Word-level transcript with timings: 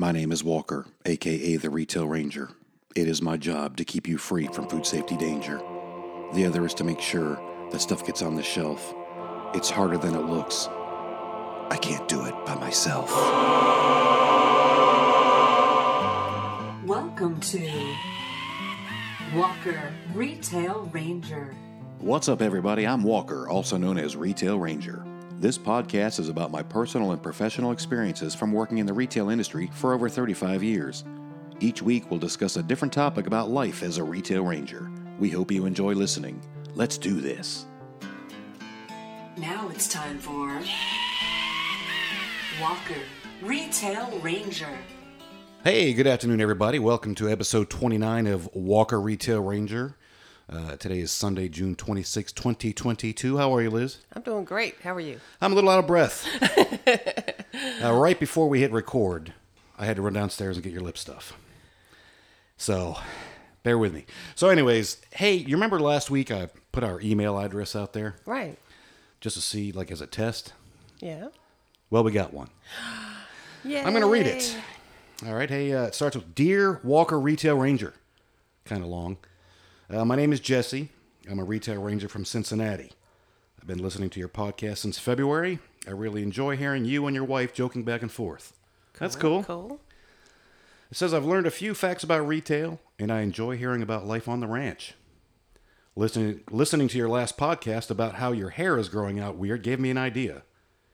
My 0.00 0.12
name 0.12 0.32
is 0.32 0.42
Walker, 0.42 0.86
aka 1.04 1.56
the 1.56 1.68
Retail 1.68 2.08
Ranger. 2.08 2.52
It 2.96 3.06
is 3.06 3.20
my 3.20 3.36
job 3.36 3.76
to 3.76 3.84
keep 3.84 4.08
you 4.08 4.16
free 4.16 4.46
from 4.46 4.66
food 4.66 4.86
safety 4.86 5.14
danger. 5.14 5.60
The 6.32 6.46
other 6.46 6.64
is 6.64 6.72
to 6.76 6.84
make 6.84 7.02
sure 7.02 7.38
that 7.70 7.82
stuff 7.82 8.06
gets 8.06 8.22
on 8.22 8.34
the 8.34 8.42
shelf. 8.42 8.94
It's 9.52 9.68
harder 9.68 9.98
than 9.98 10.14
it 10.14 10.22
looks. 10.24 10.68
I 10.68 11.78
can't 11.82 12.08
do 12.08 12.24
it 12.24 12.34
by 12.46 12.54
myself. 12.54 13.10
Welcome 16.86 17.38
to 17.38 17.94
Walker 19.34 19.92
Retail 20.14 20.88
Ranger. 20.94 21.54
What's 21.98 22.30
up, 22.30 22.40
everybody? 22.40 22.86
I'm 22.86 23.02
Walker, 23.02 23.50
also 23.50 23.76
known 23.76 23.98
as 23.98 24.16
Retail 24.16 24.58
Ranger. 24.58 25.04
This 25.40 25.56
podcast 25.56 26.20
is 26.20 26.28
about 26.28 26.50
my 26.50 26.62
personal 26.62 27.12
and 27.12 27.22
professional 27.22 27.72
experiences 27.72 28.34
from 28.34 28.52
working 28.52 28.76
in 28.76 28.84
the 28.84 28.92
retail 28.92 29.30
industry 29.30 29.70
for 29.72 29.94
over 29.94 30.06
35 30.06 30.62
years. 30.62 31.02
Each 31.60 31.80
week, 31.80 32.10
we'll 32.10 32.20
discuss 32.20 32.58
a 32.58 32.62
different 32.62 32.92
topic 32.92 33.26
about 33.26 33.48
life 33.48 33.82
as 33.82 33.96
a 33.96 34.04
retail 34.04 34.44
ranger. 34.44 34.90
We 35.18 35.30
hope 35.30 35.50
you 35.50 35.64
enjoy 35.64 35.94
listening. 35.94 36.42
Let's 36.74 36.98
do 36.98 37.22
this. 37.22 37.64
Now 39.38 39.70
it's 39.70 39.88
time 39.88 40.18
for 40.18 40.60
Walker 42.60 43.00
Retail 43.40 44.18
Ranger. 44.18 44.78
Hey, 45.64 45.94
good 45.94 46.06
afternoon, 46.06 46.42
everybody. 46.42 46.78
Welcome 46.78 47.14
to 47.14 47.30
episode 47.30 47.70
29 47.70 48.26
of 48.26 48.50
Walker 48.52 49.00
Retail 49.00 49.40
Ranger. 49.40 49.96
Uh, 50.52 50.74
today 50.76 50.98
is 50.98 51.12
Sunday, 51.12 51.48
June 51.48 51.76
26, 51.76 52.32
2022. 52.32 53.38
How 53.38 53.54
are 53.54 53.62
you, 53.62 53.70
Liz? 53.70 53.98
I'm 54.12 54.22
doing 54.22 54.44
great. 54.44 54.74
How 54.82 54.94
are 54.94 55.00
you? 55.00 55.20
I'm 55.40 55.52
a 55.52 55.54
little 55.54 55.70
out 55.70 55.78
of 55.78 55.86
breath. 55.86 56.26
uh, 57.84 57.92
right 57.92 58.18
before 58.18 58.48
we 58.48 58.60
hit 58.60 58.72
record, 58.72 59.32
I 59.78 59.86
had 59.86 59.94
to 59.96 60.02
run 60.02 60.12
downstairs 60.14 60.56
and 60.56 60.64
get 60.64 60.72
your 60.72 60.82
lip 60.82 60.98
stuff. 60.98 61.34
So, 62.56 62.96
bear 63.62 63.78
with 63.78 63.94
me. 63.94 64.06
So, 64.34 64.48
anyways, 64.48 65.00
hey, 65.12 65.34
you 65.34 65.54
remember 65.54 65.78
last 65.78 66.10
week 66.10 66.32
I 66.32 66.48
put 66.72 66.82
our 66.82 67.00
email 67.00 67.38
address 67.38 67.76
out 67.76 67.92
there 67.92 68.16
Right. 68.26 68.58
just 69.20 69.36
to 69.36 69.42
see, 69.42 69.70
like, 69.70 69.92
as 69.92 70.00
a 70.00 70.06
test? 70.08 70.52
Yeah. 70.98 71.28
Well, 71.90 72.02
we 72.02 72.10
got 72.10 72.34
one. 72.34 72.48
Yeah. 73.64 73.82
I'm 73.86 73.92
going 73.92 74.02
to 74.02 74.08
read 74.10 74.26
it. 74.26 74.56
All 75.24 75.34
right. 75.34 75.48
Hey, 75.48 75.72
uh, 75.72 75.84
it 75.84 75.94
starts 75.94 76.16
with 76.16 76.34
Dear 76.34 76.80
Walker 76.82 77.20
Retail 77.20 77.56
Ranger. 77.56 77.94
Kind 78.64 78.82
of 78.82 78.88
long. 78.88 79.16
Uh, 79.90 80.04
my 80.04 80.14
name 80.14 80.32
is 80.32 80.38
Jesse. 80.38 80.88
I'm 81.28 81.40
a 81.40 81.44
retail 81.44 81.82
ranger 81.82 82.08
from 82.08 82.24
Cincinnati. 82.24 82.92
I've 83.58 83.66
been 83.66 83.82
listening 83.82 84.08
to 84.10 84.20
your 84.20 84.28
podcast 84.28 84.78
since 84.78 85.00
February. 85.00 85.58
I 85.84 85.90
really 85.90 86.22
enjoy 86.22 86.56
hearing 86.56 86.84
you 86.84 87.08
and 87.08 87.14
your 87.16 87.24
wife 87.24 87.52
joking 87.52 87.82
back 87.82 88.00
and 88.00 88.12
forth. 88.12 88.56
That's 89.00 89.16
cool. 89.16 89.42
Cool. 89.42 89.80
It 90.92 90.96
says 90.96 91.12
I've 91.12 91.24
learned 91.24 91.48
a 91.48 91.50
few 91.50 91.74
facts 91.74 92.04
about 92.04 92.26
retail, 92.26 92.78
and 93.00 93.10
I 93.10 93.22
enjoy 93.22 93.56
hearing 93.56 93.82
about 93.82 94.06
life 94.06 94.28
on 94.28 94.38
the 94.38 94.46
ranch. 94.46 94.94
Listening, 95.96 96.42
listening 96.52 96.86
to 96.86 96.98
your 96.98 97.08
last 97.08 97.36
podcast 97.36 97.90
about 97.90 98.14
how 98.14 98.30
your 98.30 98.50
hair 98.50 98.78
is 98.78 98.88
growing 98.88 99.18
out 99.18 99.36
weird 99.36 99.64
gave 99.64 99.80
me 99.80 99.90
an 99.90 99.98
idea. 99.98 100.42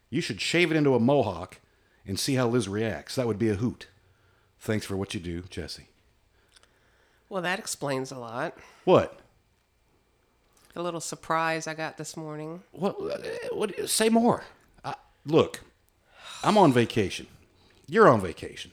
You 0.09 0.23
should 0.23 0.41
shave 0.41 0.71
it 0.71 0.77
into 0.77 0.95
a 0.95 1.01
mohawk 1.01 1.61
and 2.07 2.19
see 2.19 2.37
how 2.37 2.49
Liz 2.49 2.67
reacts. 2.67 3.17
That 3.17 3.27
would 3.27 3.39
be 3.39 3.51
a 3.51 3.57
hoot. 3.57 3.89
Thanks 4.59 4.87
for 4.87 4.97
what 4.97 5.13
you 5.13 5.21
do, 5.21 5.43
Jesse. 5.51 5.89
Well, 7.29 7.43
that 7.43 7.59
explains 7.59 8.11
a 8.13 8.19
lot. 8.19 8.57
What? 8.85 9.21
The 10.75 10.83
little 10.83 11.01
surprise 11.01 11.67
I 11.67 11.75
got 11.75 11.97
this 11.97 12.17
morning. 12.17 12.63
What? 12.73 12.97
what 13.53 13.89
say 13.89 14.09
more. 14.09 14.45
Look, 15.25 15.61
I'm 16.45 16.57
on 16.57 16.73
vacation. 16.73 17.27
You're 17.89 18.09
on 18.09 18.21
vacation. 18.21 18.71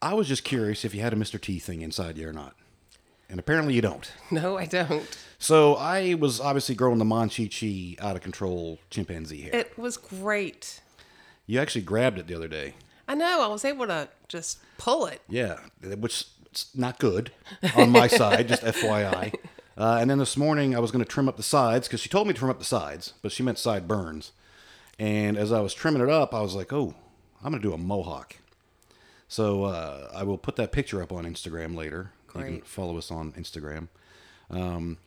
I 0.00 0.14
was 0.14 0.28
just 0.28 0.44
curious 0.44 0.84
if 0.84 0.94
you 0.94 1.00
had 1.00 1.12
a 1.12 1.16
Mr. 1.16 1.40
T 1.40 1.58
thing 1.58 1.80
inside 1.82 2.16
you 2.16 2.28
or 2.28 2.32
not. 2.32 2.54
And 3.28 3.40
apparently 3.40 3.74
you 3.74 3.80
don't. 3.82 4.08
No, 4.30 4.56
I 4.56 4.66
don't. 4.66 5.18
So 5.38 5.74
I 5.74 6.14
was 6.14 6.40
obviously 6.40 6.76
growing 6.76 6.98
the 6.98 7.04
Monchichi 7.04 8.00
out 8.00 8.14
of 8.14 8.22
control 8.22 8.78
chimpanzee 8.90 9.42
hair. 9.42 9.54
It 9.54 9.76
was 9.76 9.96
great. 9.96 10.80
you 11.46 11.58
actually 11.58 11.82
grabbed 11.82 12.18
it 12.18 12.26
the 12.28 12.34
other 12.36 12.48
day. 12.48 12.74
I 13.08 13.14
know. 13.16 13.42
I 13.42 13.48
was 13.48 13.64
able 13.64 13.86
to 13.88 14.08
just 14.28 14.58
pull 14.78 15.06
it. 15.06 15.20
Yeah, 15.28 15.58
which 15.98 16.26
is 16.56 16.70
not 16.74 16.98
good 16.98 17.32
on 17.76 17.90
my 17.90 18.06
side, 18.06 18.48
just 18.48 18.62
FYI. 18.62 19.34
Uh, 19.78 19.98
and 20.00 20.08
then 20.08 20.18
this 20.18 20.36
morning 20.36 20.74
I 20.74 20.78
was 20.78 20.90
going 20.90 21.04
to 21.04 21.10
trim 21.10 21.28
up 21.28 21.36
the 21.36 21.42
sides 21.42 21.86
because 21.86 22.00
she 22.00 22.08
told 22.08 22.26
me 22.26 22.32
to 22.32 22.38
trim 22.38 22.50
up 22.50 22.58
the 22.58 22.64
sides, 22.64 23.12
but 23.22 23.30
she 23.30 23.42
meant 23.42 23.58
side 23.58 23.86
burns. 23.86 24.32
And 24.98 25.36
as 25.36 25.52
I 25.52 25.60
was 25.60 25.74
trimming 25.74 26.02
it 26.02 26.08
up, 26.08 26.32
I 26.32 26.40
was 26.40 26.54
like, 26.54 26.72
oh, 26.72 26.94
I'm 27.44 27.50
going 27.52 27.62
to 27.62 27.68
do 27.68 27.74
a 27.74 27.78
mohawk. 27.78 28.36
So 29.28 29.64
uh, 29.64 30.10
I 30.14 30.22
will 30.22 30.38
put 30.38 30.56
that 30.56 30.72
picture 30.72 31.02
up 31.02 31.12
on 31.12 31.24
Instagram 31.24 31.76
later. 31.76 32.12
You 32.34 32.42
can 32.42 32.60
follow 32.62 32.98
us 32.98 33.10
on 33.10 33.32
Instagram. 33.32 33.88
Um, 34.50 34.98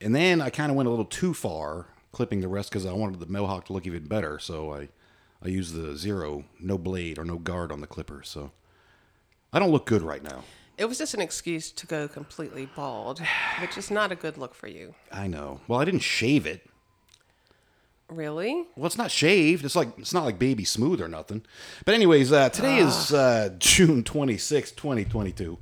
and 0.00 0.14
then 0.14 0.40
I 0.40 0.50
kind 0.50 0.70
of 0.70 0.76
went 0.76 0.86
a 0.86 0.90
little 0.90 1.04
too 1.04 1.34
far 1.34 1.86
clipping 2.12 2.40
the 2.40 2.48
rest 2.48 2.70
because 2.70 2.86
I 2.86 2.92
wanted 2.92 3.20
the 3.20 3.26
mohawk 3.26 3.66
to 3.66 3.72
look 3.72 3.86
even 3.86 4.06
better. 4.06 4.38
So 4.38 4.72
I, 4.72 4.88
I 5.42 5.48
used 5.48 5.74
the 5.74 5.96
zero, 5.96 6.44
no 6.58 6.78
blade 6.78 7.18
or 7.18 7.24
no 7.24 7.36
guard 7.36 7.70
on 7.70 7.80
the 7.80 7.86
clipper. 7.86 8.22
So 8.24 8.52
I 9.52 9.58
don't 9.58 9.70
look 9.70 9.86
good 9.86 10.02
right 10.02 10.22
now. 10.22 10.44
It 10.78 10.88
was 10.88 10.98
just 10.98 11.12
an 11.12 11.20
excuse 11.20 11.72
to 11.72 11.86
go 11.86 12.06
completely 12.06 12.66
bald, 12.76 13.20
which 13.60 13.76
is 13.76 13.90
not 13.90 14.12
a 14.12 14.16
good 14.16 14.38
look 14.38 14.54
for 14.54 14.68
you. 14.68 14.94
I 15.10 15.26
know. 15.26 15.60
Well, 15.66 15.80
I 15.80 15.84
didn't 15.84 16.00
shave 16.00 16.46
it. 16.46 16.64
Really? 18.08 18.64
Well, 18.76 18.86
it's 18.86 18.96
not 18.96 19.10
shaved. 19.10 19.64
It's 19.64 19.76
like 19.76 19.98
it's 19.98 20.14
not 20.14 20.24
like 20.24 20.38
baby 20.38 20.64
smooth 20.64 21.00
or 21.00 21.08
nothing. 21.08 21.42
But 21.84 21.94
anyways, 21.94 22.32
uh, 22.32 22.48
today 22.48 22.78
is 22.78 23.12
uh, 23.12 23.50
June 23.58 24.02
twenty 24.02 24.38
sixth, 24.38 24.76
2022. 24.76 25.58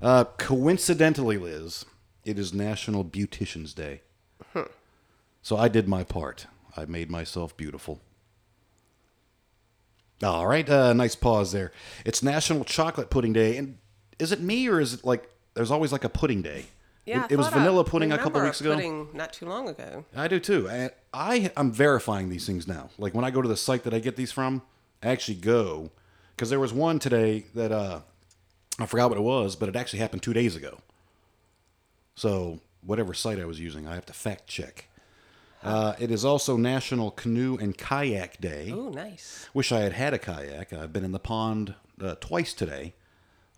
Uh, 0.00 0.24
coincidentally, 0.36 1.38
Liz, 1.38 1.84
it 2.24 2.38
is 2.38 2.52
National 2.54 3.04
Beautician's 3.04 3.74
Day. 3.74 4.02
So 5.42 5.56
I 5.56 5.68
did 5.68 5.88
my 5.88 6.04
part. 6.04 6.46
I 6.76 6.84
made 6.84 7.10
myself 7.10 7.56
beautiful. 7.56 8.00
All 10.22 10.46
right, 10.46 10.68
uh, 10.68 10.92
nice 10.92 11.14
pause 11.14 11.52
there. 11.52 11.72
It's 12.04 12.22
National 12.22 12.64
Chocolate 12.64 13.08
Pudding 13.08 13.32
Day, 13.32 13.56
and 13.56 13.78
is 14.18 14.32
it 14.32 14.40
me 14.40 14.68
or 14.68 14.80
is 14.80 14.94
it 14.94 15.04
like 15.04 15.28
there's 15.54 15.70
always 15.70 15.92
like 15.92 16.04
a 16.04 16.08
pudding 16.08 16.42
day? 16.42 16.66
Yeah. 17.04 17.24
it, 17.24 17.32
it 17.32 17.36
was 17.36 17.46
I 17.46 17.50
thought 17.50 17.56
I 17.56 17.60
vanilla 17.60 17.84
pudding 17.84 18.12
a 18.12 18.18
couple 18.18 18.42
weeks 18.42 18.60
ago. 18.60 18.74
Pudding 18.74 19.08
not 19.14 19.32
too 19.32 19.46
long 19.46 19.68
ago. 19.68 20.04
I 20.14 20.28
do 20.28 20.38
too. 20.38 20.68
And 20.68 20.90
I 21.12 21.50
I'm 21.56 21.72
verifying 21.72 22.28
these 22.28 22.46
things 22.46 22.68
now. 22.68 22.90
Like 22.98 23.14
when 23.14 23.24
I 23.24 23.30
go 23.30 23.40
to 23.40 23.48
the 23.48 23.56
site 23.56 23.84
that 23.84 23.94
I 23.94 23.98
get 23.98 24.16
these 24.16 24.32
from, 24.32 24.62
I 25.02 25.08
actually 25.08 25.36
go 25.36 25.90
because 26.36 26.50
there 26.50 26.60
was 26.60 26.72
one 26.72 26.98
today 26.98 27.46
that 27.54 27.72
uh 27.72 28.00
I 28.78 28.86
forgot 28.86 29.08
what 29.10 29.18
it 29.18 29.22
was, 29.22 29.56
but 29.56 29.68
it 29.68 29.76
actually 29.76 29.98
happened 30.00 30.22
two 30.22 30.32
days 30.32 30.54
ago. 30.54 30.78
So 32.14 32.60
whatever 32.82 33.14
site 33.14 33.40
I 33.40 33.44
was 33.44 33.58
using, 33.58 33.86
I 33.88 33.94
have 33.94 34.06
to 34.06 34.12
fact 34.12 34.46
check. 34.46 34.88
Uh, 35.62 35.94
it 35.98 36.10
is 36.12 36.24
also 36.24 36.56
National 36.56 37.10
Canoe 37.10 37.56
and 37.60 37.76
Kayak 37.76 38.40
Day. 38.40 38.70
Oh, 38.72 38.90
nice. 38.90 39.48
Wish 39.52 39.72
I 39.72 39.80
had 39.80 39.92
had 39.92 40.14
a 40.14 40.18
kayak. 40.18 40.72
I've 40.72 40.92
been 40.92 41.04
in 41.04 41.10
the 41.10 41.18
pond 41.18 41.74
uh, 42.00 42.14
twice 42.20 42.54
today. 42.54 42.94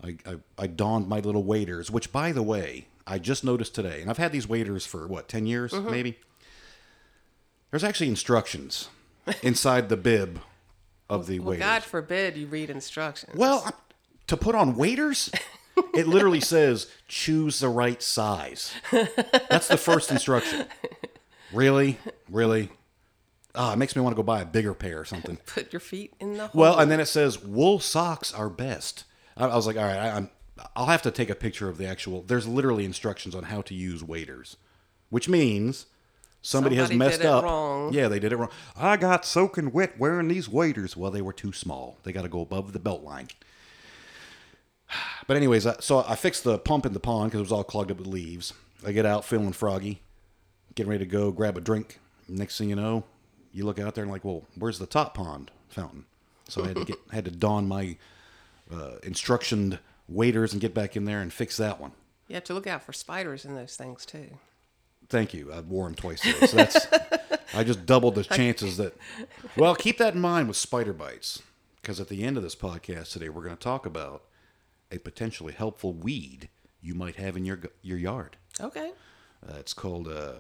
I, 0.03 0.17
I, 0.27 0.37
I 0.59 0.67
donned 0.67 1.09
my 1.09 1.21
little 1.21 1.43
waders, 1.45 1.91
which, 1.91 2.13
by 2.13 2.33
the 2.33 2.43
way, 2.43 2.87
I 3.07 3.19
just 3.19 3.45
noticed 3.45 3.75
today, 3.75 4.01
and 4.01 4.11
I've 4.11 4.19
had 4.19 4.33
these 4.33 4.49
waders 4.49 4.87
for 4.87 5.07
what, 5.07 5.29
10 5.29 5.47
years, 5.47 5.73
maybe? 5.73 6.19
There's 7.71 7.85
actually 7.85 8.09
instructions 8.09 8.89
inside 9.43 9.89
the 9.89 9.97
bib 9.97 10.41
of 11.09 11.27
the 11.27 11.39
Well, 11.39 11.51
waders. 11.51 11.65
God 11.65 11.83
forbid 11.83 12.37
you 12.37 12.47
read 12.47 12.71
instructions. 12.71 13.37
Well, 13.37 13.69
to 14.27 14.37
put 14.37 14.55
on 14.55 14.77
waders, 14.77 15.31
it 15.95 16.07
literally 16.07 16.41
says 16.55 16.87
choose 17.09 17.61
the 17.61 17.69
right 17.69 18.03
size. 18.03 18.73
That's 19.49 19.69
the 19.69 19.77
first 19.77 20.11
instruction. 20.11 20.67
Really? 21.53 21.99
Really? 22.29 22.71
Ah, 23.55 23.73
it 23.73 23.77
makes 23.77 23.97
me 23.97 24.03
want 24.03 24.15
to 24.15 24.17
go 24.17 24.23
buy 24.23 24.41
a 24.41 24.47
bigger 24.47 24.75
pair 24.75 25.01
or 25.01 25.05
something. 25.05 25.37
put 25.47 25.73
your 25.73 25.81
feet 25.81 26.15
in 26.21 26.37
the 26.37 26.47
hole. 26.47 26.61
Well, 26.61 26.79
and 26.79 26.91
then 26.91 27.01
it 27.01 27.07
says 27.07 27.43
wool 27.43 27.81
socks 27.81 28.33
are 28.33 28.49
best. 28.49 29.05
I, 29.41 29.47
I 29.47 29.57
was 29.57 29.67
like, 29.67 29.77
all 29.77 29.85
right, 29.85 29.99
I, 29.99 30.17
I'm. 30.17 30.31
I'll 30.77 30.87
have 30.87 31.03
to 31.03 31.11
take 31.11 31.31
a 31.31 31.35
picture 31.35 31.69
of 31.69 31.79
the 31.79 31.87
actual. 31.87 32.23
There's 32.23 32.47
literally 32.47 32.85
instructions 32.85 33.35
on 33.35 33.45
how 33.45 33.63
to 33.63 33.75
use 33.75 34.05
waders, 34.05 34.57
which 35.09 35.27
means 35.29 35.87
somebody, 36.43 36.77
has 36.77 36.93
messed 36.93 37.21
did 37.21 37.27
it 37.27 37.31
up. 37.31 37.45
wrong. 37.45 37.93
Yeah, 37.95 38.09
they 38.09 38.19
did 38.19 38.33
it 38.33 38.37
wrong. 38.37 38.51
I 38.77 38.97
got 38.99 39.25
soaking 39.25 39.73
wet 39.73 39.99
wearing 39.99 40.29
these 40.29 40.49
waders. 40.51 40.97
Well, 40.99 41.11
they 41.11 41.23
were 41.23 41.33
too 41.33 41.53
small. 41.53 41.97
They 42.03 42.13
got 42.13 42.23
to 42.23 42.29
go 42.29 42.41
above 42.43 42.73
the 42.73 42.79
belt 42.79 43.03
line. 43.03 43.29
But 45.27 45.37
anyways, 45.37 45.65
I- 45.67 45.77
so 45.81 46.05
I 46.09 46.17
fixed 46.17 46.43
the 46.45 46.59
pump 46.59 46.85
in 46.87 46.93
the 46.93 47.01
pond 47.01 47.31
because 47.31 47.39
it 47.39 47.43
was 47.45 47.53
all 47.53 47.63
clogged 47.65 47.91
up 47.93 47.99
with 47.99 48.07
leaves. 48.09 48.53
I 48.85 48.91
get 48.93 49.07
out 49.07 49.25
feeling 49.25 49.53
froggy, 49.53 50.01
getting 50.75 50.91
ready 50.91 51.05
to 51.05 51.11
go 51.11 51.31
grab 51.31 51.57
a 51.57 51.61
drink. 51.61 52.01
Next 52.29 52.59
thing 52.59 52.69
you 52.69 52.77
know, 52.77 53.05
you 53.53 53.65
look 53.65 53.79
out 53.79 53.95
there 53.95 54.03
and 54.03 54.11
like, 54.13 54.25
well, 54.25 54.43
where's 54.57 54.79
the 54.81 54.87
top 54.87 55.15
pond 55.15 55.51
fountain? 55.69 56.07
So 56.49 56.65
I 56.65 56.69
had 56.69 56.77
to 56.77 56.85
get 56.85 56.97
had 57.13 57.25
to 57.27 57.31
don 57.31 57.69
my 57.69 57.97
uh, 58.73 58.99
instructioned 59.03 59.79
waiters 60.09 60.53
and 60.53 60.61
get 60.61 60.75
back 60.75 60.97
in 60.97 61.05
there 61.05 61.21
and 61.21 61.33
fix 61.33 61.57
that 61.57 61.81
one. 61.81 61.93
you 62.29 62.35
have 62.35 62.45
to 62.45 62.55
look 62.55 62.67
out 62.67 62.83
for 62.83 62.93
spiders 62.93 63.45
in 63.45 63.55
those 63.55 63.77
things 63.77 64.05
too. 64.07 64.39
Thank 65.09 65.35
you. 65.35 65.53
I 65.53 65.61
wore 65.61 65.85
them 65.87 65.95
twice 65.95 66.21
today, 66.21 66.47
so 66.47 66.57
that's 66.57 66.87
I 67.55 67.65
just 67.65 67.85
doubled 67.87 68.15
the 68.15 68.23
chances 68.25 68.77
that. 68.77 68.95
Well, 69.57 69.75
keep 69.75 69.99
that 69.99 70.15
in 70.15 70.21
mind 70.21 70.47
with 70.49 70.57
spider 70.57 70.93
bites. 70.93 71.43
Because 71.83 71.99
at 71.99 72.09
the 72.09 72.25
end 72.25 72.37
of 72.37 72.43
this 72.43 72.55
podcast 72.55 73.13
today, 73.13 73.31
we're 73.31 73.43
going 73.43 73.57
to 73.57 73.63
talk 73.63 73.87
about 73.87 74.25
a 74.93 74.99
potentially 74.99 75.55
helpful 75.55 75.95
weed 75.95 76.51
you 76.83 76.95
might 76.95 77.17
have 77.17 77.37
in 77.39 77.45
your 77.47 77.59
your 77.83 77.97
yard. 77.97 78.37
Okay. 78.61 78.93
Uh, 79.49 79.55
it's 79.59 79.73
called, 79.73 80.07
uh, 80.07 80.35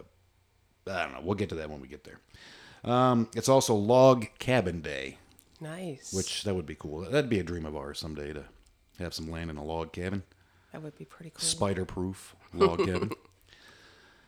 I 0.86 1.02
don't 1.04 1.12
know. 1.14 1.20
We'll 1.22 1.36
get 1.36 1.48
to 1.48 1.54
that 1.54 1.70
when 1.70 1.80
we 1.80 1.88
get 1.88 2.04
there. 2.04 2.20
Um, 2.84 3.28
it's 3.34 3.48
also 3.48 3.74
Log 3.74 4.26
Cabin 4.38 4.82
Day, 4.82 5.16
Nice. 5.60 6.12
which 6.12 6.42
that 6.44 6.54
would 6.54 6.66
be 6.66 6.74
cool. 6.74 7.00
That'd 7.00 7.28
be 7.30 7.38
a 7.38 7.42
dream 7.44 7.66
of 7.66 7.76
ours 7.76 7.98
someday 7.98 8.32
to 8.32 8.44
have 8.98 9.14
some 9.14 9.30
land 9.30 9.50
in 9.50 9.56
a 9.56 9.64
log 9.64 9.92
cabin, 9.92 10.22
that 10.72 10.82
would 10.82 10.96
be 10.96 11.04
pretty 11.04 11.30
cool. 11.30 11.40
spider 11.40 11.84
proof 11.84 12.34
log 12.54 12.78
cabin. 12.84 13.10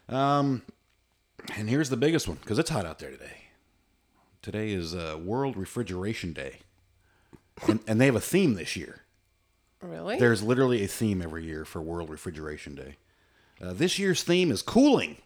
Um, 0.08 0.62
and 1.56 1.70
here's 1.70 1.88
the 1.88 1.96
biggest 1.96 2.28
one 2.28 2.36
because 2.38 2.58
it's 2.58 2.68
hot 2.68 2.84
out 2.84 2.98
there 2.98 3.10
today. 3.12 3.44
Today 4.42 4.72
is 4.72 4.94
uh, 4.94 5.16
World 5.22 5.56
Refrigeration 5.56 6.32
Day, 6.32 6.58
and, 7.66 7.80
and 7.86 8.00
they 8.00 8.06
have 8.06 8.16
a 8.16 8.20
theme 8.20 8.54
this 8.54 8.76
year. 8.76 9.02
really? 9.80 10.18
There's 10.18 10.42
literally 10.42 10.82
a 10.82 10.88
theme 10.88 11.22
every 11.22 11.44
year 11.44 11.64
for 11.64 11.80
World 11.80 12.10
Refrigeration 12.10 12.74
Day. 12.74 12.96
Uh, 13.62 13.72
this 13.72 13.98
year's 13.98 14.22
theme 14.24 14.50
is 14.50 14.60
cooling. 14.60 15.16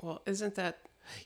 well, 0.00 0.22
isn't 0.26 0.54
that 0.56 0.78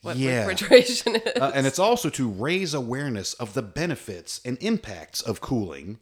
what 0.03 0.17
Yeah. 0.17 0.41
refrigeration 0.47 1.17
is? 1.17 1.23
Uh, 1.41 1.53
and 1.55 1.67
it's 1.67 1.79
also 1.79 2.11
to 2.11 2.29
raise 2.29 2.75
awareness 2.75 3.35
of 3.35 3.55
the 3.55 3.63
benefits 3.63 4.41
and 4.45 4.57
impacts 4.63 5.21
of 5.21 5.41
cooling 5.41 5.99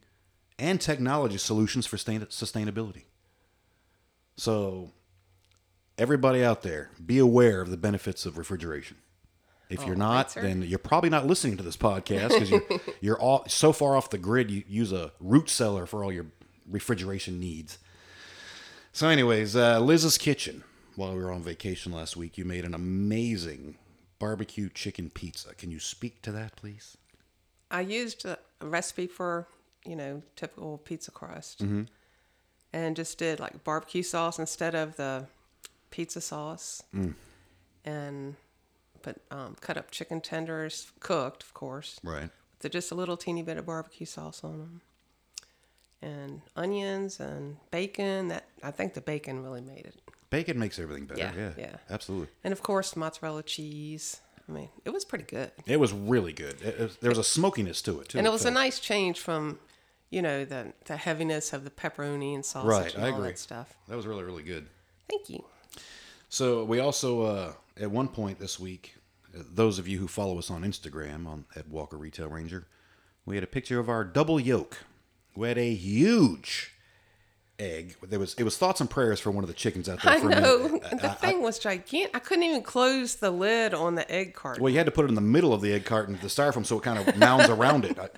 and 0.57 0.79
technology 0.81 1.37
solutions 1.37 1.85
for 1.85 1.97
sustain- 1.97 2.25
sustainability. 2.27 3.03
So, 4.35 4.91
everybody 5.97 6.43
out 6.43 6.61
there, 6.61 6.91
be 7.05 7.17
aware 7.17 7.61
of 7.61 7.69
the 7.69 7.77
benefits 7.77 8.25
of 8.25 8.37
refrigeration. 8.37 8.97
If 9.69 9.85
you're 9.85 9.95
not, 9.95 10.35
right, 10.35 10.43
then 10.43 10.63
you're 10.63 10.79
probably 10.79 11.11
not 11.11 11.27
listening 11.27 11.55
to 11.57 11.63
this 11.63 11.77
podcast 11.77 12.29
because 12.29 12.49
you're, 12.49 12.63
you're 13.01 13.19
all 13.19 13.43
so 13.47 13.71
far 13.71 13.95
off 13.95 14.09
the 14.09 14.17
grid. 14.17 14.49
You 14.49 14.63
use 14.67 14.91
a 14.91 15.11
root 15.19 15.47
cellar 15.49 15.85
for 15.85 16.03
all 16.03 16.11
your 16.11 16.25
refrigeration 16.67 17.39
needs. 17.39 17.77
So, 18.93 19.07
anyways, 19.09 19.55
uh, 19.55 19.79
Liz's 19.79 20.17
Kitchen. 20.17 20.63
While 20.99 21.15
we 21.15 21.23
were 21.23 21.31
on 21.31 21.43
vacation 21.43 21.93
last 21.93 22.17
week, 22.17 22.37
you 22.37 22.43
made 22.43 22.65
an 22.65 22.73
amazing 22.73 23.77
barbecue 24.19 24.67
chicken 24.67 25.09
pizza. 25.09 25.55
Can 25.55 25.71
you 25.71 25.79
speak 25.79 26.21
to 26.23 26.31
that, 26.33 26.57
please? 26.57 26.97
I 27.71 27.79
used 27.79 28.25
a, 28.25 28.37
recipe 28.59 29.07
for, 29.07 29.47
you 29.85 29.95
know, 29.95 30.21
typical 30.35 30.77
pizza 30.79 31.11
crust. 31.11 31.63
Mm-hmm. 31.63 31.83
And 32.73 32.97
just 32.97 33.17
did 33.17 33.39
like 33.39 33.63
barbecue 33.63 34.03
sauce 34.03 34.39
instead 34.39 34.75
of 34.75 34.97
the 34.97 35.25
pizza 35.89 36.19
sauce. 36.19 36.83
Mm. 36.93 37.13
And 37.85 38.35
put 39.01 39.21
um, 39.31 39.55
cut 39.61 39.77
up 39.77 39.91
chicken 39.91 40.19
tenders, 40.19 40.91
cooked, 40.99 41.43
of 41.43 41.53
course, 41.53 41.97
Right. 42.03 42.29
with 42.61 42.73
just 42.73 42.91
a 42.91 42.95
little 42.95 43.15
teeny 43.15 43.41
bit 43.41 43.55
of 43.55 43.65
barbecue 43.65 44.05
sauce 44.05 44.43
on 44.43 44.59
them. 44.59 44.81
And 46.01 46.41
onions 46.57 47.21
and 47.21 47.55
bacon. 47.71 48.27
That 48.27 48.49
I 48.61 48.71
think 48.71 48.95
the 48.95 49.01
bacon 49.01 49.41
really 49.41 49.61
made 49.61 49.85
it. 49.85 49.95
Bacon 50.29 50.59
makes 50.59 50.77
everything 50.79 51.05
better. 51.05 51.19
Yeah, 51.21 51.33
Yeah, 51.35 51.51
yeah. 51.57 51.75
absolutely. 51.89 52.27
And 52.43 52.51
of 52.51 52.61
course, 52.61 52.95
mozzarella 52.95 53.43
cheese. 53.43 54.21
I 54.47 54.51
mean, 54.51 54.69
it 54.85 54.91
was 54.91 55.05
pretty 55.05 55.25
good. 55.25 55.51
It 55.65 55.79
was 55.79 55.91
really 55.93 56.33
good. 56.33 56.61
It- 56.61 56.79
it- 56.79 57.01
there 57.01 57.09
was 57.11 57.17
a 57.19 57.23
smokiness 57.23 57.81
to 57.83 57.99
it 58.01 58.09
too. 58.09 58.17
and 58.17 58.25
it 58.27 58.31
was 58.31 58.45
a 58.45 58.51
nice 58.51 58.79
change 58.79 59.19
from 59.19 59.59
you 60.11 60.21
know 60.23 60.43
the 60.43 60.73
the 60.85 60.97
heaviness 60.97 61.53
of 61.53 61.63
the 61.63 61.69
pepperoni 61.69 62.33
and 62.33 62.43
sausage 62.43 62.67
Right, 62.67 62.95
and 62.95 63.03
I 63.05 63.09
all 63.11 63.17
agree. 63.17 63.27
that 63.29 63.37
stuff 63.39 63.75
That 63.87 63.95
was 63.95 64.07
really 64.07 64.23
really 64.23 64.41
good. 64.43 64.67
thank 65.07 65.29
you 65.29 65.43
So 66.29 66.63
we 66.63 66.79
also 66.79 67.21
uh, 67.21 67.53
at 67.79 67.91
one 67.91 68.07
point 68.07 68.39
this 68.39 68.59
week, 68.59 68.95
uh, 69.37 69.43
those 69.51 69.77
of 69.79 69.87
you 69.87 69.99
who 69.99 70.07
follow 70.07 70.37
us 70.39 70.49
on 70.49 70.63
Instagram 70.63 71.27
on 71.27 71.45
at 71.55 71.67
Walker 71.67 71.97
Retail 71.97 72.27
Ranger, 72.29 72.67
we 73.25 73.35
had 73.35 73.43
a 73.43 73.47
picture 73.47 73.79
of 73.79 73.87
our 73.89 74.03
double 74.03 74.39
yolk. 74.39 74.77
We 75.35 75.47
had 75.47 75.57
a 75.59 75.73
huge 75.75 76.73
egg. 77.59 77.95
There 78.01 78.19
was 78.19 78.33
it 78.35 78.43
was 78.43 78.57
thoughts 78.57 78.79
and 78.81 78.89
prayers 78.89 79.19
for 79.19 79.31
one 79.31 79.43
of 79.43 79.47
the 79.47 79.53
chickens 79.53 79.87
out 79.89 80.01
there. 80.01 80.13
i 80.13 80.17
know 80.19 80.67
the 80.67 81.15
thing 81.19 81.41
was 81.41 81.59
gigantic 81.59 82.15
i 82.15 82.19
couldn't 82.19 82.43
even 82.43 82.63
close 82.63 83.15
the 83.15 83.31
lid 83.31 83.73
on 83.73 83.95
the 83.95 84.09
egg 84.11 84.33
carton 84.33 84.63
Well, 84.63 84.71
you 84.71 84.77
had 84.77 84.85
to 84.85 84.91
put 84.91 85.05
it 85.05 85.09
in 85.09 85.15
the 85.15 85.21
middle 85.21 85.53
of 85.53 85.61
the 85.61 85.73
egg 85.73 85.85
carton, 85.85 86.17
the 86.21 86.27
styrofoam, 86.27 86.65
so 86.65 86.77
it 86.77 86.83
kind 86.83 86.99
of 86.99 87.17
mounds 87.17 87.49
around 87.49 87.85
it. 87.85 87.99
I, 87.99 88.09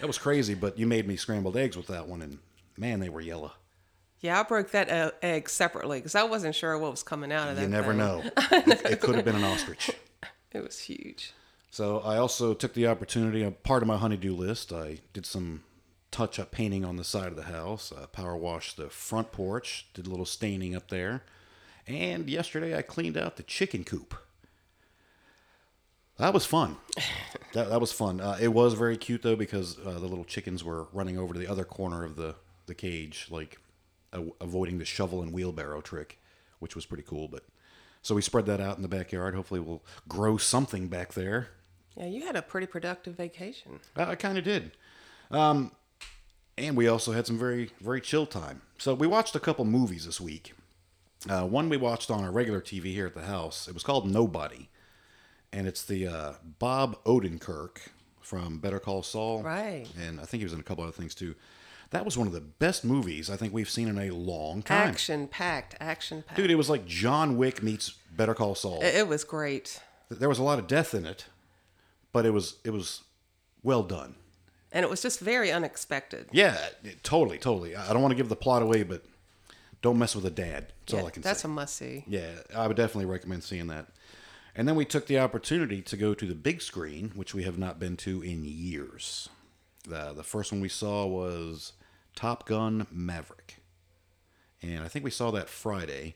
that 0.00 0.06
was 0.06 0.18
crazy, 0.18 0.54
but 0.54 0.78
you 0.78 0.86
made 0.86 1.06
me 1.08 1.16
scrambled 1.16 1.56
eggs 1.56 1.76
with 1.76 1.86
that 1.86 2.06
one, 2.08 2.20
and 2.22 2.38
man, 2.76 3.00
they 3.00 3.08
were 3.08 3.20
yellow. 3.22 3.52
yeah 4.20 4.38
i 4.40 4.42
broke 4.42 4.70
that 4.72 4.90
uh, 4.90 5.10
egg 5.22 5.48
separately 5.48 5.98
because 5.98 6.14
i 6.14 6.22
wasn't 6.24 6.54
sure 6.54 6.76
what 6.78 6.90
was 6.90 7.02
coming 7.02 7.32
out 7.32 7.48
of 7.48 7.56
that 7.56 7.62
You 7.62 7.68
never 7.68 7.88
thing. 7.92 7.98
know. 7.98 8.22
It, 8.52 8.92
it 8.92 9.00
could 9.00 9.14
have 9.16 9.24
been 9.24 9.36
an 9.36 9.44
ostrich. 9.44 9.90
it 10.52 10.62
was 10.62 10.78
huge 10.80 11.32
So 11.70 12.00
I 12.00 12.18
also 12.18 12.54
took 12.54 12.74
the 12.74 12.86
opportunity, 12.86 13.42
a 13.42 13.50
part 13.50 13.82
of 13.82 13.88
my 13.88 13.96
honeydew 13.96 14.34
list, 14.34 14.72
I 14.72 14.98
did 15.12 15.24
some 15.26 15.62
touch 16.14 16.38
up 16.38 16.52
painting 16.52 16.84
on 16.84 16.94
the 16.94 17.02
side 17.02 17.26
of 17.26 17.34
the 17.36 17.42
house, 17.42 17.90
uh, 17.90 18.06
power 18.06 18.36
washed 18.36 18.76
the 18.76 18.88
front 18.88 19.32
porch, 19.32 19.86
did 19.94 20.06
a 20.06 20.10
little 20.10 20.24
staining 20.24 20.76
up 20.76 20.88
there. 20.88 21.24
And 21.88 22.30
yesterday 22.30 22.78
I 22.78 22.82
cleaned 22.82 23.16
out 23.18 23.36
the 23.36 23.42
chicken 23.42 23.82
coop. 23.82 24.14
That 26.18 26.32
was 26.32 26.46
fun. 26.46 26.76
That, 27.52 27.68
that 27.70 27.80
was 27.80 27.92
fun. 27.92 28.20
Uh, 28.20 28.36
it 28.40 28.48
was 28.48 28.74
very 28.74 28.96
cute 28.96 29.22
though 29.22 29.36
because 29.36 29.78
uh, 29.78 29.92
the 29.92 30.08
little 30.08 30.24
chickens 30.24 30.64
were 30.64 30.88
running 30.92 31.16
over 31.16 31.32
to 31.32 31.38
the 31.38 31.46
other 31.46 31.62
corner 31.62 32.02
of 32.02 32.16
the, 32.16 32.34
the 32.66 32.74
cage, 32.74 33.28
like 33.30 33.60
a- 34.12 34.24
avoiding 34.40 34.78
the 34.78 34.84
shovel 34.84 35.22
and 35.22 35.32
wheelbarrow 35.32 35.80
trick, 35.80 36.18
which 36.58 36.74
was 36.74 36.84
pretty 36.84 37.04
cool. 37.04 37.28
But 37.28 37.44
so 38.02 38.16
we 38.16 38.22
spread 38.22 38.46
that 38.46 38.60
out 38.60 38.74
in 38.76 38.82
the 38.82 38.88
backyard. 38.88 39.36
Hopefully, 39.36 39.60
we'll 39.60 39.84
grow 40.08 40.36
something 40.36 40.88
back 40.88 41.12
there. 41.14 41.50
yeah 41.96 42.06
you 42.06 42.26
had 42.26 42.34
a 42.34 42.42
pretty 42.42 42.66
productive 42.66 43.14
vacation 43.14 43.78
I, 43.94 44.02
I 44.06 44.14
kind 44.16 44.36
of 44.36 44.42
did. 44.42 44.72
Um, 45.30 45.70
and 46.56 46.76
we 46.76 46.88
also 46.88 47.12
had 47.12 47.26
some 47.26 47.38
very, 47.38 47.70
very 47.80 48.00
chill 48.00 48.26
time. 48.26 48.62
So 48.78 48.94
we 48.94 49.06
watched 49.06 49.34
a 49.34 49.40
couple 49.40 49.64
movies 49.64 50.06
this 50.06 50.20
week. 50.20 50.54
Uh, 51.28 51.46
one 51.46 51.68
we 51.68 51.76
watched 51.76 52.10
on 52.10 52.22
our 52.22 52.30
regular 52.30 52.60
TV 52.60 52.86
here 52.86 53.06
at 53.06 53.14
the 53.14 53.24
house. 53.24 53.66
It 53.66 53.74
was 53.74 53.82
called 53.82 54.10
Nobody. 54.10 54.68
And 55.52 55.66
it's 55.66 55.84
the 55.84 56.06
uh, 56.06 56.32
Bob 56.58 57.02
Odenkirk 57.04 57.78
from 58.20 58.58
Better 58.58 58.80
Call 58.80 59.02
Saul. 59.02 59.42
Right. 59.42 59.86
And 60.00 60.20
I 60.20 60.24
think 60.24 60.40
he 60.40 60.44
was 60.44 60.52
in 60.52 60.60
a 60.60 60.64
couple 60.64 60.84
other 60.84 60.92
things 60.92 61.14
too. 61.14 61.34
That 61.90 62.04
was 62.04 62.18
one 62.18 62.26
of 62.26 62.32
the 62.32 62.40
best 62.40 62.84
movies 62.84 63.30
I 63.30 63.36
think 63.36 63.52
we've 63.54 63.70
seen 63.70 63.88
in 63.88 63.98
a 63.98 64.10
long 64.10 64.62
time. 64.62 64.88
action 64.88 65.28
packed 65.28 65.76
action 65.78 66.24
packed 66.26 66.36
Dude, 66.36 66.50
it 66.50 66.56
was 66.56 66.68
like 66.68 66.86
John 66.86 67.36
Wick 67.36 67.62
meets 67.62 67.94
Better 68.16 68.34
Call 68.34 68.54
Saul. 68.54 68.82
it, 68.82 68.96
it 68.96 69.08
was 69.08 69.22
great 69.22 69.80
there 70.10 70.28
was 70.28 70.38
a 70.38 70.42
lot 70.42 70.58
of 70.58 70.66
death 70.66 70.94
in 70.94 71.06
it, 71.06 71.26
but 72.12 72.26
it 72.26 72.30
was 72.30 72.56
it 72.64 72.70
was 72.70 73.02
well 73.62 73.82
done. 73.82 74.16
And 74.74 74.84
it 74.84 74.90
was 74.90 75.00
just 75.00 75.20
very 75.20 75.50
unexpected 75.50 76.26
Yeah, 76.32 76.58
totally, 77.02 77.38
totally. 77.38 77.74
I 77.74 77.92
don't 77.94 78.02
want 78.02 78.12
to 78.12 78.16
give 78.16 78.28
the 78.28 78.36
plot 78.36 78.60
away, 78.62 78.82
but 78.82 79.04
don't 79.80 79.98
mess 79.98 80.14
with 80.14 80.26
a 80.26 80.30
dad. 80.30 80.72
That's 80.86 80.94
all 81.00 81.06
I 81.06 81.10
can 81.10 81.22
that's 81.22 81.40
say. 81.40 81.42
That's 81.42 81.44
a 81.44 81.48
must 81.48 81.76
see 81.76 82.04
yeah, 82.06 82.30
I 82.54 82.66
would 82.66 82.76
definitely 82.76 83.06
recommend 83.06 83.42
seeing 83.44 83.68
that. 83.68 83.86
And 84.56 84.68
then 84.68 84.76
we 84.76 84.84
took 84.84 85.06
the 85.06 85.18
opportunity 85.18 85.82
to 85.82 85.96
go 85.96 86.14
to 86.14 86.26
the 86.26 86.34
big 86.34 86.62
screen, 86.62 87.12
which 87.14 87.34
we 87.34 87.42
have 87.44 87.58
not 87.58 87.80
been 87.80 87.96
to 87.98 88.22
in 88.22 88.44
years. 88.44 89.28
The, 89.88 90.12
the 90.14 90.22
first 90.22 90.52
one 90.52 90.60
we 90.60 90.68
saw 90.68 91.06
was 91.06 91.72
Top 92.14 92.46
Gun 92.46 92.86
Maverick. 92.92 93.56
And 94.62 94.84
I 94.84 94.88
think 94.88 95.04
we 95.04 95.10
saw 95.10 95.30
that 95.32 95.48
Friday. 95.48 96.14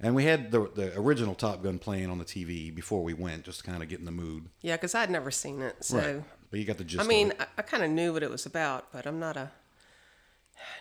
And 0.00 0.14
we 0.14 0.24
had 0.24 0.52
the, 0.52 0.70
the 0.74 0.96
original 0.98 1.34
Top 1.34 1.62
Gun 1.62 1.78
playing 1.78 2.10
on 2.10 2.18
the 2.18 2.24
TV 2.26 2.72
before 2.72 3.02
we 3.02 3.14
went, 3.14 3.44
just 3.44 3.60
to 3.60 3.64
kind 3.70 3.82
of 3.82 3.88
get 3.88 3.98
in 3.98 4.04
the 4.04 4.12
mood. 4.12 4.48
yeah 4.60 4.76
because 4.76 4.94
i'd 4.94 5.10
never 5.10 5.30
seen 5.30 5.60
it 5.62 5.82
so 5.82 6.22
But 6.50 6.60
you 6.60 6.66
got 6.66 6.78
the 6.78 6.84
gist 6.84 7.00
I 7.00 7.02
of 7.02 7.08
mean, 7.08 7.30
it. 7.30 7.40
I, 7.40 7.46
I 7.58 7.62
kind 7.62 7.82
of 7.82 7.90
knew 7.90 8.12
what 8.12 8.22
it 8.22 8.30
was 8.30 8.46
about, 8.46 8.92
but 8.92 9.06
I'm 9.06 9.18
not 9.18 9.36
a. 9.36 9.50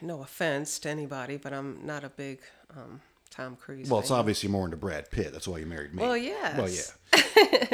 No 0.01 0.21
offense 0.21 0.79
to 0.79 0.89
anybody, 0.89 1.38
but 1.38 1.53
I'm 1.53 1.86
not 1.86 2.03
a 2.03 2.09
big 2.09 2.39
um, 2.75 3.01
Tom 3.29 3.55
Cruise. 3.55 3.89
Well, 3.89 4.00
it's 4.00 4.09
fan. 4.09 4.19
obvious 4.19 4.43
you're 4.43 4.51
more 4.51 4.65
into 4.65 4.77
Brad 4.77 5.12
Pitt. 5.12 5.31
That's 5.31 5.47
why 5.47 5.59
you 5.59 5.65
married 5.65 5.93
me. 5.93 6.01
Well, 6.01 6.17
yes. 6.17 6.57
Well, 6.57 6.69
yeah. 6.69 7.67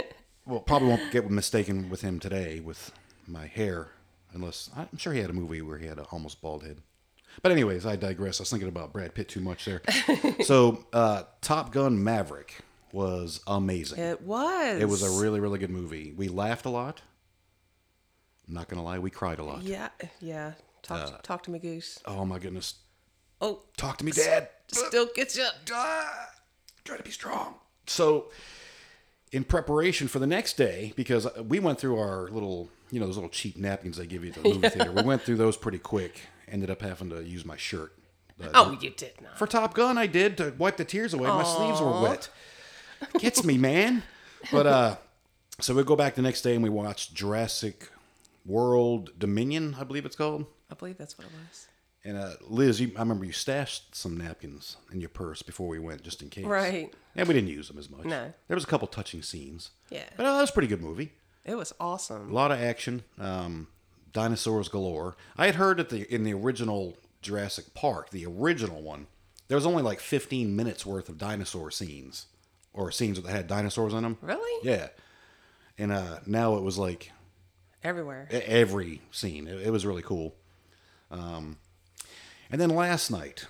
well, 0.46 0.60
probably 0.60 0.90
won't 0.90 1.12
get 1.12 1.30
mistaken 1.30 1.90
with 1.90 2.02
him 2.02 2.20
today 2.20 2.60
with 2.60 2.92
my 3.28 3.46
hair, 3.46 3.90
unless 4.34 4.70
I'm 4.76 4.98
sure 4.98 5.14
he 5.14 5.20
had 5.20 5.30
a 5.30 5.34
movie 5.34 5.62
where 5.62 5.78
he 5.78 5.88
had 5.88 6.00
a 6.00 6.04
almost 6.04 6.42
bald 6.42 6.64
head. 6.64 6.80
But 7.42 7.52
anyways, 7.52 7.86
I 7.86 7.96
digress. 7.96 8.40
I 8.40 8.44
was 8.44 8.50
thinking 8.50 8.68
about 8.68 8.94
Brad 8.94 9.16
Pitt 9.16 9.30
too 9.30 9.42
much 9.42 9.66
there. 9.66 9.82
so, 10.44 10.86
uh, 10.94 11.24
Top 11.42 11.72
Gun 11.72 12.04
Maverick 12.04 12.60
was 12.92 13.42
amazing. 13.48 14.00
It 14.00 14.22
was. 14.22 14.82
It 14.82 14.88
was 14.88 15.02
a 15.02 15.22
really, 15.22 15.40
really 15.40 15.60
good 15.60 15.72
movie. 15.72 16.14
We 16.16 16.28
laughed 16.28 16.66
a 16.66 16.70
lot. 16.70 17.02
I'm 18.48 18.54
not 18.54 18.68
gonna 18.68 18.84
lie, 18.84 19.00
we 19.00 19.10
cried 19.10 19.40
a 19.40 19.44
lot. 19.44 19.64
Yeah, 19.64 19.90
yeah. 20.20 20.54
Talk, 20.82 21.14
Uh, 21.14 21.18
talk 21.24 21.44
to 21.44 21.52
me, 21.52 21.60
Goose. 21.60 22.00
Oh 22.06 22.26
my 22.26 22.40
goodness! 22.40 22.76
Oh, 23.42 23.62
Talk 23.78 23.98
to 23.98 24.06
me, 24.06 24.12
Dad. 24.12 24.50
still 24.72 25.08
gets 25.16 25.38
you. 25.38 25.48
Ah, 25.72 26.30
try 26.84 26.98
to 26.98 27.04
be 27.04 27.12
strong. 27.12 27.56
So, 27.88 28.32
in 29.32 29.44
preparation 29.44 30.08
for 30.08 30.20
the 30.20 30.28
next 30.28 30.58
day, 30.58 30.94
because 30.96 31.28
we 31.38 31.60
went 31.60 31.80
through 31.80 31.98
our 32.00 32.30
little, 32.30 32.70
you 32.92 33.00
know, 33.00 33.06
those 33.06 33.16
little 33.18 33.30
cheap 33.30 33.58
napkins 33.58 33.98
they 33.98 34.06
give 34.08 34.24
you 34.24 34.30
at 34.32 34.36
the 34.36 34.50
movie 34.50 34.70
theater. 34.70 34.92
We 34.92 35.02
went 35.04 35.22
through 35.24 35.38
those 35.38 35.58
pretty 35.58 35.80
quick. 35.80 36.22
Ended 36.48 36.70
up 36.70 36.82
having 36.82 37.10
to 37.10 37.24
use 37.24 37.46
my 37.46 37.58
shirt. 37.58 37.94
Uh, 38.42 38.50
Oh, 38.54 38.78
you 38.80 38.90
did 38.90 39.14
not. 39.22 39.38
For 39.38 39.48
Top 39.48 39.74
Gun, 39.74 39.98
I 39.98 40.06
did 40.08 40.38
to 40.38 40.54
wipe 40.58 40.78
the 40.78 40.86
tears 40.86 41.14
away. 41.14 41.28
My 41.30 41.44
sleeves 41.44 41.80
were 41.82 42.02
wet. 42.02 42.30
Gets 43.20 43.44
me, 43.44 43.58
man. 43.58 44.04
But 44.52 44.68
uh, 44.68 44.96
so 45.60 45.74
we 45.74 45.84
go 45.84 45.96
back 45.96 46.16
the 46.16 46.22
next 46.22 46.42
day 46.42 46.54
and 46.56 46.64
we 46.64 46.70
watched 46.70 47.14
Jurassic 47.14 47.90
World 48.46 49.12
Dominion, 49.18 49.76
I 49.80 49.84
believe 49.84 50.06
it's 50.06 50.16
called. 50.16 50.46
I 50.70 50.76
believe 50.76 50.98
that's 50.98 51.18
what 51.18 51.28
it 51.28 51.34
was. 51.48 51.68
And 52.06 52.18
uh, 52.18 52.32
Liz, 52.42 52.82
you, 52.82 52.92
I 52.98 53.00
remember 53.00 53.24
you 53.24 53.32
stashed 53.32 53.96
some 53.96 54.18
napkins 54.18 54.76
in 54.92 55.00
your 55.00 55.10
purse 55.10 55.42
before 55.42 55.68
we 55.68 55.80
went, 55.80 56.04
just 56.04 56.22
in 56.22 56.30
case. 56.30 56.46
Right. 56.46 56.94
And 57.16 57.28
we 57.28 57.34
didn't 57.34 57.50
use 57.50 57.70
them 57.70 57.78
as 57.78 57.90
much. 57.90 58.04
No. 58.04 58.34
There 58.48 58.56
was 58.56 58.66
a 58.66 58.68
couple 58.68 58.88
touching 58.88 59.22
scenes. 59.22 59.72
Yeah. 59.90 60.04
But 60.18 60.26
uh, 60.26 60.34
that 60.34 60.42
was 60.42 60.50
a 60.50 60.54
pretty 60.54 60.68
good 60.68 60.82
movie. 60.82 61.14
It 61.46 61.56
was 61.56 61.74
awesome. 61.80 62.30
A 62.30 62.34
lot 62.34 62.52
of 62.52 62.60
action. 62.60 63.04
Um, 63.18 63.68
dinosaurs 64.12 64.68
galore. 64.68 65.16
I 65.38 65.46
had 65.46 65.56
heard 65.56 65.78
that 65.78 65.90
the 65.90 66.14
in 66.14 66.24
the 66.24 66.34
original 66.34 66.98
Jurassic 67.22 67.74
Park, 67.74 68.10
the 68.12 68.26
original 68.26 68.82
one, 68.82 69.08
there 69.48 69.56
was 69.58 69.66
only 69.66 69.84
like 69.84 70.00
15 70.00 70.56
minutes 70.56 70.86
worth 70.86 71.10
of 71.10 71.18
dinosaur 71.18 71.72
scenes, 71.72 72.28
or 72.74 72.92
scenes 72.92 73.22
that 73.22 73.30
had 73.30 73.48
dinosaurs 73.48 73.94
in 73.94 74.04
them. 74.04 74.18
Really? 74.22 74.68
Yeah. 74.68 74.90
And 75.78 75.92
uh, 75.92 76.20
now 76.26 76.56
it 76.56 76.64
was 76.64 76.78
like 76.78 77.12
Everywhere. 77.84 78.28
every 78.32 79.02
scene. 79.12 79.48
It, 79.48 79.68
it 79.68 79.70
was 79.72 79.86
really 79.86 80.02
cool. 80.02 80.36
Um, 81.12 81.58
and 82.50 82.60
then 82.60 82.70
last 82.70 83.10
night, 83.12 83.46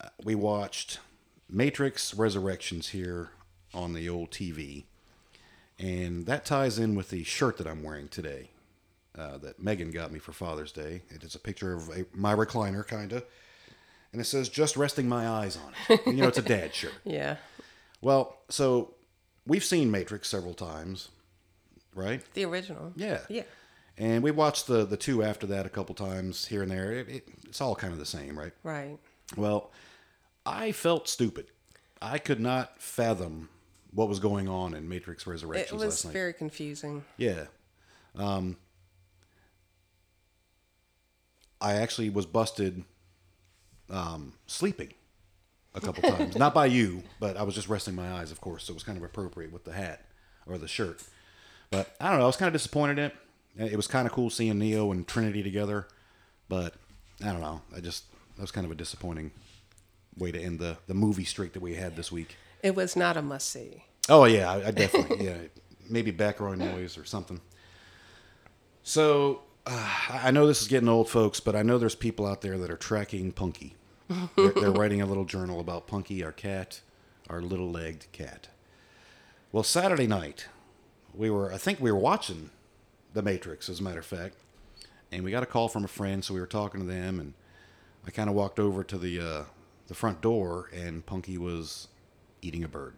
uh, 0.00 0.08
we 0.22 0.34
watched 0.34 0.98
Matrix 1.48 2.14
Resurrections 2.14 2.88
here 2.90 3.30
on 3.72 3.92
the 3.92 4.08
old 4.08 4.30
TV. 4.30 4.84
And 5.78 6.26
that 6.26 6.44
ties 6.44 6.78
in 6.78 6.94
with 6.94 7.10
the 7.10 7.24
shirt 7.24 7.56
that 7.58 7.66
I'm 7.66 7.82
wearing 7.82 8.08
today 8.08 8.50
uh, 9.16 9.38
that 9.38 9.62
Megan 9.62 9.90
got 9.90 10.12
me 10.12 10.18
for 10.18 10.32
Father's 10.32 10.72
Day. 10.72 11.02
It 11.08 11.24
is 11.24 11.34
a 11.34 11.38
picture 11.38 11.72
of 11.72 11.88
a, 11.88 12.04
my 12.12 12.34
recliner, 12.34 12.86
kind 12.86 13.12
of. 13.12 13.24
And 14.12 14.20
it 14.20 14.24
says, 14.24 14.48
just 14.48 14.76
resting 14.76 15.08
my 15.08 15.26
eyes 15.28 15.56
on 15.56 15.72
it. 15.88 16.06
And, 16.06 16.16
you 16.16 16.22
know, 16.22 16.28
it's 16.28 16.38
a 16.38 16.42
dad 16.42 16.74
shirt. 16.74 16.92
Yeah. 17.04 17.36
Well, 18.02 18.38
so 18.48 18.94
we've 19.46 19.64
seen 19.64 19.90
Matrix 19.90 20.28
several 20.28 20.54
times, 20.54 21.10
right? 21.94 22.22
The 22.34 22.44
original. 22.46 22.92
Yeah. 22.96 23.20
Yeah. 23.28 23.42
And 24.00 24.22
we 24.22 24.30
watched 24.30 24.66
the 24.66 24.86
the 24.86 24.96
two 24.96 25.22
after 25.22 25.46
that 25.48 25.66
a 25.66 25.68
couple 25.68 25.94
times 25.94 26.46
here 26.46 26.62
and 26.62 26.70
there. 26.70 26.92
It, 26.92 27.08
it, 27.08 27.28
it's 27.46 27.60
all 27.60 27.76
kind 27.76 27.92
of 27.92 27.98
the 27.98 28.06
same, 28.06 28.36
right? 28.36 28.52
Right. 28.64 28.98
Well, 29.36 29.70
I 30.46 30.72
felt 30.72 31.06
stupid. 31.06 31.48
I 32.00 32.16
could 32.16 32.40
not 32.40 32.80
fathom 32.80 33.50
what 33.92 34.08
was 34.08 34.18
going 34.18 34.48
on 34.48 34.72
in 34.72 34.88
Matrix 34.88 35.26
Resurrections. 35.26 35.82
It 35.82 35.84
was 35.84 36.02
very 36.04 36.32
confusing. 36.32 37.04
Yeah. 37.18 37.44
Um, 38.16 38.56
I 41.60 41.74
actually 41.74 42.08
was 42.08 42.24
busted 42.24 42.84
um, 43.90 44.32
sleeping 44.46 44.94
a 45.74 45.80
couple 45.80 46.10
times. 46.10 46.38
Not 46.38 46.54
by 46.54 46.66
you, 46.66 47.02
but 47.18 47.36
I 47.36 47.42
was 47.42 47.54
just 47.54 47.68
resting 47.68 47.94
my 47.94 48.12
eyes, 48.12 48.30
of 48.32 48.40
course. 48.40 48.64
So 48.64 48.72
it 48.72 48.74
was 48.74 48.82
kind 48.82 48.96
of 48.96 49.04
appropriate 49.04 49.52
with 49.52 49.64
the 49.64 49.72
hat 49.72 50.06
or 50.46 50.56
the 50.56 50.68
shirt. 50.68 51.02
But 51.70 51.94
I 52.00 52.08
don't 52.08 52.18
know. 52.18 52.24
I 52.24 52.28
was 52.28 52.36
kind 52.36 52.48
of 52.48 52.54
disappointed 52.54 52.98
in 52.98 53.04
it. 53.06 53.14
It 53.56 53.76
was 53.76 53.86
kind 53.86 54.06
of 54.06 54.12
cool 54.12 54.30
seeing 54.30 54.58
Neo 54.58 54.92
and 54.92 55.06
Trinity 55.06 55.42
together. 55.42 55.86
But 56.48 56.74
I 57.22 57.26
don't 57.32 57.40
know. 57.40 57.62
I 57.74 57.80
just, 57.80 58.04
that 58.36 58.40
was 58.40 58.50
kind 58.50 58.64
of 58.64 58.70
a 58.70 58.74
disappointing 58.74 59.32
way 60.16 60.32
to 60.32 60.40
end 60.40 60.58
the, 60.58 60.76
the 60.86 60.94
movie 60.94 61.24
streak 61.24 61.52
that 61.52 61.62
we 61.62 61.74
had 61.74 61.96
this 61.96 62.10
week. 62.10 62.36
It 62.62 62.74
was 62.74 62.96
not 62.96 63.16
a 63.16 63.22
must 63.22 63.48
see. 63.48 63.84
Oh 64.08 64.24
yeah, 64.24 64.50
I, 64.50 64.68
I 64.68 64.70
definitely 64.70 65.24
yeah, 65.24 65.36
maybe 65.88 66.10
background 66.10 66.58
noise 66.58 66.98
or 66.98 67.04
something. 67.04 67.40
So 68.82 69.42
uh, 69.66 69.88
I 70.10 70.30
know 70.30 70.46
this 70.46 70.62
is 70.62 70.68
getting 70.68 70.88
old, 70.88 71.08
folks, 71.08 71.40
but 71.40 71.54
I 71.54 71.62
know 71.62 71.78
there's 71.78 71.94
people 71.94 72.26
out 72.26 72.40
there 72.40 72.58
that 72.58 72.70
are 72.70 72.76
tracking 72.76 73.32
Punky. 73.32 73.76
They're, 74.36 74.48
they're 74.48 74.72
writing 74.72 75.00
a 75.00 75.06
little 75.06 75.24
journal 75.24 75.60
about 75.60 75.86
Punky, 75.86 76.24
our 76.24 76.32
cat, 76.32 76.80
our 77.28 77.40
little-legged 77.40 78.10
cat. 78.12 78.48
Well, 79.52 79.62
Saturday 79.62 80.06
night, 80.06 80.46
we 81.14 81.30
were 81.30 81.52
I 81.52 81.58
think 81.58 81.80
we 81.80 81.92
were 81.92 81.98
watching 81.98 82.50
The 83.12 83.22
Matrix, 83.22 83.68
as 83.68 83.80
a 83.80 83.82
matter 83.82 83.98
of 83.98 84.06
fact, 84.06 84.36
and 85.10 85.24
we 85.24 85.30
got 85.30 85.42
a 85.42 85.46
call 85.46 85.68
from 85.68 85.84
a 85.84 85.88
friend, 85.88 86.24
so 86.24 86.34
we 86.34 86.40
were 86.40 86.46
talking 86.46 86.80
to 86.80 86.86
them, 86.86 87.18
and 87.18 87.34
I 88.06 88.10
kind 88.10 88.28
of 88.28 88.36
walked 88.36 88.58
over 88.58 88.84
to 88.84 88.98
the 88.98 89.20
uh, 89.20 89.44
the 89.88 89.94
front 89.94 90.20
door, 90.20 90.70
and 90.72 91.04
Punky 91.04 91.36
was 91.36 91.88
eating 92.42 92.64
a 92.64 92.68
bird. 92.68 92.94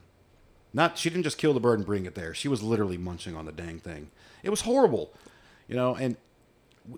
Not 0.75 0.99
she 0.99 1.11
didn't 1.11 1.25
just 1.25 1.39
kill 1.39 1.55
the 1.55 1.61
bird 1.61 1.79
and 1.79 1.87
bring 1.87 2.07
it 2.07 2.15
there. 2.15 2.35
She 2.35 2.49
was 2.49 2.63
literally 2.63 2.99
munching 2.99 3.37
on 3.37 3.47
the 3.47 3.53
dang 3.53 3.79
thing. 3.79 4.11
It 4.43 4.51
was 4.51 4.63
horrible, 4.63 5.13
you 5.69 5.77
know. 5.77 5.95
And 5.95 6.17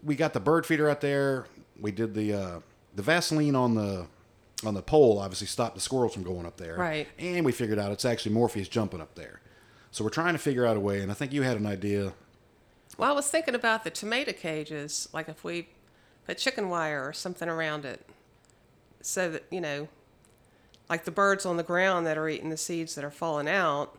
we 0.02 0.16
got 0.16 0.32
the 0.32 0.40
bird 0.40 0.66
feeder 0.66 0.88
out 0.88 1.00
there. 1.00 1.46
We 1.80 1.92
did 1.92 2.14
the 2.14 2.32
uh, 2.32 2.60
the 2.94 3.02
Vaseline 3.02 3.54
on 3.56 3.74
the 3.74 4.06
on 4.64 4.74
the 4.74 4.82
pole. 4.82 5.18
Obviously, 5.18 5.46
stopped 5.46 5.74
the 5.74 5.80
squirrels 5.80 6.14
from 6.14 6.22
going 6.22 6.46
up 6.46 6.56
there. 6.56 6.76
Right. 6.76 7.08
And 7.18 7.44
we 7.44 7.52
figured 7.52 7.78
out 7.78 7.92
it's 7.92 8.04
actually 8.04 8.32
Morpheus 8.34 8.68
jumping 8.68 9.00
up 9.00 9.14
there. 9.14 9.40
So 9.90 10.02
we're 10.04 10.10
trying 10.10 10.34
to 10.34 10.38
figure 10.38 10.66
out 10.66 10.76
a 10.76 10.80
way. 10.80 11.00
And 11.00 11.10
I 11.10 11.14
think 11.14 11.32
you 11.32 11.42
had 11.42 11.56
an 11.56 11.66
idea. 11.66 12.14
Well, 12.98 13.10
I 13.10 13.12
was 13.14 13.28
thinking 13.28 13.54
about 13.54 13.84
the 13.84 13.90
tomato 13.90 14.32
cages, 14.32 15.08
like 15.12 15.28
if 15.28 15.42
we 15.44 15.68
put 16.26 16.38
chicken 16.38 16.68
wire 16.68 17.06
or 17.06 17.12
something 17.12 17.48
around 17.48 17.84
it, 17.84 18.06
so 19.00 19.30
that 19.30 19.44
you 19.50 19.60
know, 19.60 19.88
like 20.88 21.04
the 21.04 21.10
birds 21.10 21.44
on 21.46 21.56
the 21.56 21.62
ground 21.62 22.06
that 22.06 22.16
are 22.18 22.28
eating 22.28 22.50
the 22.50 22.56
seeds 22.56 22.94
that 22.94 23.04
are 23.04 23.10
falling 23.10 23.48
out 23.48 23.98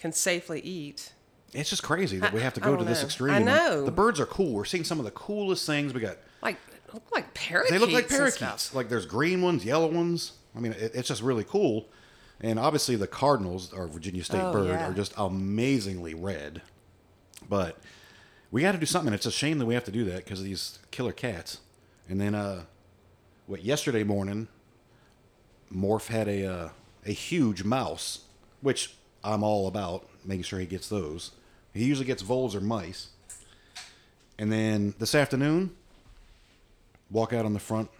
can 0.00 0.12
safely 0.12 0.60
eat. 0.60 1.12
It's 1.54 1.70
just 1.70 1.82
crazy 1.82 2.18
that 2.18 2.32
we 2.32 2.40
have 2.42 2.52
to 2.54 2.60
go 2.60 2.72
to 2.72 2.78
don't 2.78 2.86
this 2.86 3.02
extreme. 3.02 3.34
I 3.34 3.38
know. 3.38 3.84
The 3.84 3.90
birds 3.90 4.20
are 4.20 4.26
cool. 4.26 4.52
We're 4.52 4.64
seeing 4.66 4.84
some 4.84 4.98
of 4.98 5.04
the 5.04 5.10
coolest 5.12 5.66
things. 5.66 5.94
We 5.94 6.00
got 6.00 6.18
Like 6.42 6.56
look 6.92 7.10
like 7.12 7.32
parakeets. 7.34 7.70
they 7.72 7.78
look 7.78 7.90
like 7.90 8.08
parakeets. 8.08 8.74
Like 8.74 8.88
there's 8.88 9.06
green 9.06 9.40
ones, 9.42 9.64
yellow 9.64 9.86
ones. 9.88 10.32
I 10.56 10.60
mean, 10.60 10.72
it, 10.72 10.92
it's 10.94 11.08
just 11.08 11.22
really 11.22 11.44
cool. 11.44 11.86
And 12.40 12.58
obviously, 12.58 12.94
the 12.96 13.06
Cardinals, 13.06 13.72
our 13.72 13.86
Virginia 13.88 14.22
State 14.22 14.40
Oh, 14.42 14.52
bird, 14.52 14.68
yeah. 14.68 14.88
are 14.88 14.92
just 14.92 15.12
amazingly 15.16 16.14
red. 16.14 16.62
But 17.48 17.78
we 18.50 18.62
got 18.62 18.72
to 18.72 18.78
do 18.78 18.86
something. 18.86 19.12
It's 19.12 19.26
a 19.26 19.30
shame 19.30 19.58
that 19.58 19.66
we 19.66 19.74
have 19.74 19.84
to 19.84 19.90
do 19.90 20.04
that 20.04 20.24
because 20.24 20.40
of 20.40 20.44
these 20.44 20.78
killer 20.90 21.12
cats. 21.12 21.58
And 22.08 22.20
then, 22.20 22.34
uh, 22.34 22.62
what? 23.46 23.64
Yesterday 23.64 24.04
morning, 24.04 24.48
Morph 25.72 26.08
had 26.08 26.28
a 26.28 26.46
uh, 26.46 26.68
a 27.06 27.12
huge 27.12 27.64
mouse, 27.64 28.20
which 28.60 28.94
I'm 29.22 29.42
all 29.42 29.66
about 29.66 30.06
making 30.24 30.44
sure 30.44 30.58
he 30.58 30.66
gets 30.66 30.88
those. 30.88 31.32
He 31.74 31.84
usually 31.84 32.06
gets 32.06 32.22
voles 32.22 32.54
or 32.54 32.60
mice. 32.60 33.08
And 34.38 34.52
then 34.52 34.94
this 34.98 35.14
afternoon, 35.14 35.74
walk 37.10 37.32
out 37.32 37.44
on 37.44 37.54
the 37.54 37.60
front 37.60 37.90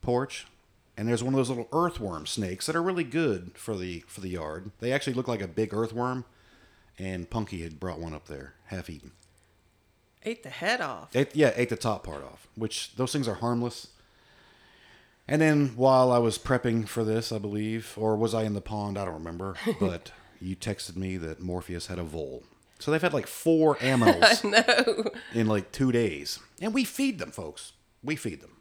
porch 0.00 0.46
and 0.96 1.08
there's 1.08 1.22
one 1.22 1.32
of 1.32 1.38
those 1.38 1.48
little 1.48 1.68
earthworm 1.72 2.26
snakes 2.26 2.66
that 2.66 2.76
are 2.76 2.82
really 2.82 3.04
good 3.04 3.52
for 3.54 3.76
the 3.76 4.00
for 4.06 4.20
the 4.20 4.28
yard. 4.28 4.70
They 4.80 4.92
actually 4.92 5.14
look 5.14 5.28
like 5.28 5.40
a 5.40 5.48
big 5.48 5.72
earthworm 5.72 6.24
and 6.98 7.28
Punky 7.30 7.62
had 7.62 7.80
brought 7.80 7.98
one 7.98 8.14
up 8.14 8.26
there, 8.26 8.54
half 8.66 8.90
eaten. 8.90 9.12
Ate 10.24 10.42
the 10.42 10.50
head 10.50 10.80
off. 10.80 11.14
Ate, 11.14 11.34
yeah, 11.34 11.52
ate 11.56 11.68
the 11.68 11.76
top 11.76 12.04
part 12.04 12.22
off, 12.22 12.46
which 12.54 12.94
those 12.96 13.12
things 13.12 13.26
are 13.26 13.34
harmless. 13.34 13.88
And 15.28 15.40
then 15.40 15.68
while 15.76 16.12
I 16.12 16.18
was 16.18 16.38
prepping 16.38 16.86
for 16.88 17.04
this, 17.04 17.32
I 17.32 17.38
believe, 17.38 17.94
or 17.96 18.16
was 18.16 18.34
I 18.34 18.42
in 18.42 18.54
the 18.54 18.60
pond? 18.60 18.98
I 18.98 19.04
don't 19.04 19.14
remember. 19.14 19.54
But 19.80 20.12
you 20.40 20.56
texted 20.56 20.96
me 20.96 21.16
that 21.18 21.40
Morpheus 21.40 21.86
had 21.86 21.98
a 21.98 22.02
vole. 22.02 22.42
So 22.78 22.90
they've 22.90 23.02
had 23.02 23.14
like 23.14 23.28
four 23.28 23.76
aminals 23.80 24.44
in 25.32 25.46
like 25.46 25.70
two 25.72 25.92
days. 25.92 26.40
And 26.60 26.74
we 26.74 26.84
feed 26.84 27.18
them, 27.18 27.30
folks. 27.30 27.72
We 28.02 28.16
feed 28.16 28.40
them. 28.40 28.56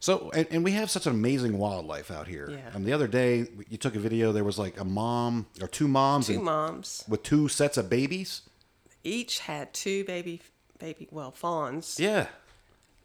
So, 0.00 0.32
and, 0.34 0.48
and 0.50 0.64
we 0.64 0.72
have 0.72 0.90
such 0.90 1.06
an 1.06 1.12
amazing 1.12 1.58
wildlife 1.58 2.10
out 2.10 2.26
here. 2.26 2.48
Yeah. 2.50 2.70
And 2.74 2.84
the 2.84 2.92
other 2.92 3.06
day, 3.06 3.46
you 3.68 3.76
took 3.76 3.94
a 3.94 4.00
video, 4.00 4.32
there 4.32 4.42
was 4.42 4.58
like 4.58 4.80
a 4.80 4.84
mom 4.84 5.46
or 5.60 5.68
two 5.68 5.86
moms 5.86 6.26
Two 6.26 6.34
and, 6.34 6.44
moms 6.44 7.04
with 7.06 7.22
two 7.22 7.46
sets 7.48 7.76
of 7.76 7.88
babies. 7.88 8.42
Each 9.04 9.40
had 9.40 9.72
two 9.74 10.04
baby 10.04 10.40
baby 10.78 11.08
well 11.10 11.30
fawns. 11.30 11.98
Yeah. 12.00 12.26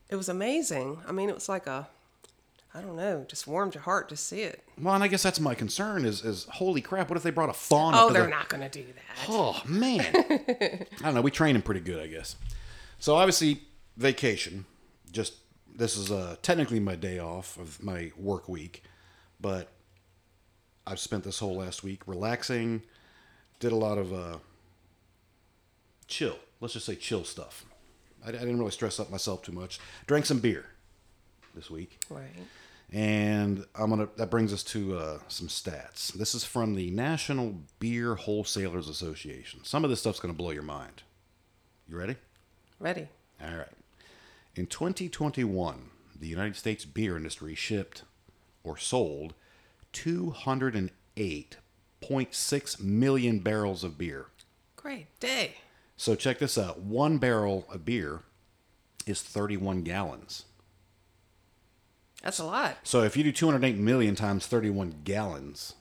It 0.09 0.15
was 0.15 0.29
amazing. 0.29 0.99
I 1.07 1.11
mean, 1.11 1.29
it 1.29 1.35
was 1.35 1.49
like 1.49 1.67
a 1.67 1.87
I 2.73 2.81
don't 2.81 2.95
know, 2.97 3.25
just 3.27 3.47
warmed 3.47 3.73
your 3.73 3.81
heart 3.83 4.07
to 4.09 4.17
see 4.17 4.41
it. 4.41 4.63
Well, 4.79 4.93
and 4.93 5.03
I 5.03 5.07
guess 5.07 5.23
that's 5.23 5.39
my 5.39 5.55
concern 5.55 6.05
is, 6.05 6.23
is 6.23 6.43
holy 6.45 6.81
crap, 6.81 7.09
what 7.09 7.17
if 7.17 7.23
they 7.23 7.31
brought 7.31 7.49
a 7.49 7.53
fawn 7.53 7.95
Oh, 7.95 8.11
they're 8.11 8.23
the- 8.23 8.29
not 8.29 8.49
going 8.49 8.61
to 8.61 8.69
do 8.69 8.85
that. 8.85 9.25
Oh, 9.29 9.59
man. 9.65 10.05
I 10.15 10.85
don't 11.01 11.15
know. 11.15 11.21
We 11.21 11.31
train 11.31 11.53
them 11.53 11.63
pretty 11.63 11.79
good, 11.79 11.99
I 12.03 12.05
guess. 12.07 12.35
So, 12.99 13.15
obviously, 13.15 13.61
vacation. 13.95 14.65
Just, 15.11 15.35
this 15.75 15.97
is 15.97 16.11
uh, 16.11 16.35
technically 16.43 16.79
my 16.79 16.95
day 16.95 17.17
off 17.17 17.57
of 17.57 17.81
my 17.81 18.11
work 18.15 18.47
week. 18.47 18.83
But 19.41 19.69
I've 20.85 20.99
spent 20.99 21.23
this 21.23 21.39
whole 21.39 21.55
last 21.55 21.83
week 21.83 22.01
relaxing. 22.05 22.83
Did 23.59 23.71
a 23.71 23.75
lot 23.77 23.97
of 23.97 24.13
uh, 24.13 24.37
chill. 26.07 26.37
Let's 26.59 26.73
just 26.73 26.85
say 26.85 26.95
chill 26.95 27.23
stuff. 27.23 27.65
I, 28.25 28.29
I 28.29 28.33
didn't 28.33 28.59
really 28.59 28.71
stress 28.71 28.99
up 28.99 29.11
myself 29.11 29.43
too 29.43 29.51
much. 29.51 29.79
Drank 30.05 30.25
some 30.25 30.39
beer 30.39 30.65
this 31.55 31.69
week. 31.69 31.99
Right. 32.09 32.29
And 32.91 33.65
I'm 33.75 33.89
gonna. 33.89 34.07
That 34.15 34.31
brings 34.31 34.53
us 34.53 34.63
to 34.63 34.97
uh, 34.97 35.19
some 35.27 35.49
stats. 35.49 36.13
This 36.13 36.33
is 36.33 36.45
from 36.45 36.75
the 36.75 36.89
National 36.91 37.55
Beer 37.79 38.15
Wholesalers 38.15 38.87
Association. 38.87 39.59
Some 39.63 39.83
of 39.83 39.89
this 39.89 39.99
stuff's 39.99 40.21
gonna 40.21 40.33
blow 40.33 40.51
your 40.51 40.63
mind. 40.63 41.03
You 41.89 41.97
ready? 41.97 42.15
Ready. 42.79 43.09
All 43.41 43.55
right. 43.55 43.67
In 44.55 44.67
2021, 44.67 45.89
the 46.19 46.27
United 46.27 46.55
States 46.55 46.85
beer 46.85 47.17
industry 47.17 47.55
shipped 47.55 48.03
or 48.63 48.77
sold 48.77 49.33
208.6 49.93 52.81
million 52.81 53.39
barrels 53.39 53.83
of 53.83 53.97
beer. 53.97 54.27
Great 54.75 55.07
day. 55.19 55.55
So 55.97 56.15
check 56.15 56.39
this 56.39 56.57
out: 56.57 56.79
one 56.79 57.17
barrel 57.17 57.67
of 57.71 57.83
beer 57.83 58.21
is 59.05 59.21
31 59.21 59.83
gallons. 59.83 60.45
That's 62.23 62.39
a 62.39 62.45
lot. 62.45 62.77
So 62.83 63.03
if 63.03 63.15
you 63.15 63.23
do 63.23 63.31
208 63.31 63.77
million 63.77 64.15
times 64.15 64.47
31 64.47 65.01
gallons, 65.03 65.75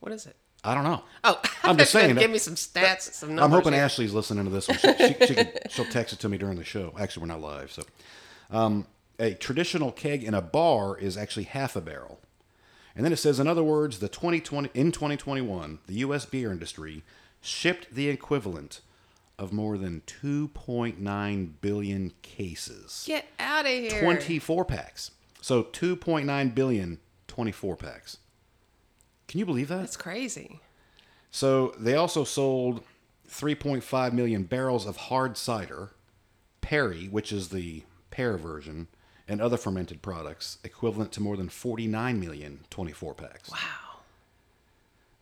What 0.00 0.12
is 0.12 0.26
it? 0.26 0.36
I 0.62 0.74
don't 0.74 0.84
know. 0.84 1.02
Oh, 1.24 1.40
I'm 1.62 1.76
just 1.76 1.92
saying 1.92 2.14
Give 2.16 2.30
me 2.30 2.38
some 2.38 2.54
stats, 2.54 3.12
some 3.12 3.30
numbers. 3.30 3.44
I'm 3.44 3.50
hoping 3.50 3.72
here. 3.72 3.82
Ashley's 3.82 4.12
listening 4.12 4.44
to 4.44 4.50
this 4.50 4.68
one. 4.68 4.78
She, 4.78 4.92
she, 4.96 5.26
she 5.26 5.34
can, 5.34 5.48
she'll 5.70 5.84
text 5.86 6.12
it 6.12 6.20
to 6.20 6.28
me 6.28 6.38
during 6.38 6.56
the 6.56 6.64
show. 6.64 6.94
Actually, 6.98 7.22
we're 7.22 7.34
not 7.34 7.40
live, 7.40 7.72
so. 7.72 7.82
Um, 8.50 8.86
a 9.18 9.34
traditional 9.34 9.92
keg 9.92 10.22
in 10.22 10.34
a 10.34 10.42
bar 10.42 10.98
is 10.98 11.16
actually 11.16 11.44
half 11.44 11.76
a 11.76 11.80
barrel. 11.80 12.20
And 12.94 13.04
then 13.04 13.12
it 13.12 13.16
says, 13.16 13.40
in 13.40 13.46
other 13.46 13.62
words, 13.62 13.98
the 13.98 14.08
2020 14.08 14.70
in 14.74 14.92
2021, 14.92 15.78
the 15.86 15.94
U.S. 15.94 16.24
beer 16.26 16.50
industry 16.50 17.02
shipped 17.40 17.94
the 17.94 18.08
equivalent 18.08 18.80
of 19.38 19.52
more 19.52 19.76
than 19.76 20.02
2.9 20.06 21.52
billion 21.60 22.12
cases. 22.22 23.04
Get 23.06 23.26
out 23.38 23.66
of 23.66 23.70
here. 23.70 24.00
24 24.00 24.64
packs. 24.64 25.10
So 25.40 25.62
2.9 25.62 26.54
billion 26.54 26.98
24 27.28 27.76
packs. 27.76 28.18
Can 29.28 29.38
you 29.38 29.46
believe 29.46 29.68
that? 29.68 29.80
That's 29.80 29.96
crazy. 29.96 30.60
So 31.30 31.74
they 31.78 31.94
also 31.94 32.24
sold 32.24 32.82
3.5 33.28 34.12
million 34.12 34.44
barrels 34.44 34.86
of 34.86 34.96
hard 34.96 35.36
cider, 35.36 35.90
Perry, 36.60 37.06
which 37.06 37.32
is 37.32 37.50
the 37.50 37.82
pear 38.10 38.38
version, 38.38 38.88
and 39.28 39.40
other 39.40 39.56
fermented 39.56 40.00
products, 40.02 40.58
equivalent 40.64 41.12
to 41.12 41.22
more 41.22 41.36
than 41.36 41.48
49 41.48 42.20
million 42.20 42.60
24 42.70 43.14
packs. 43.14 43.50
Wow. 43.50 43.58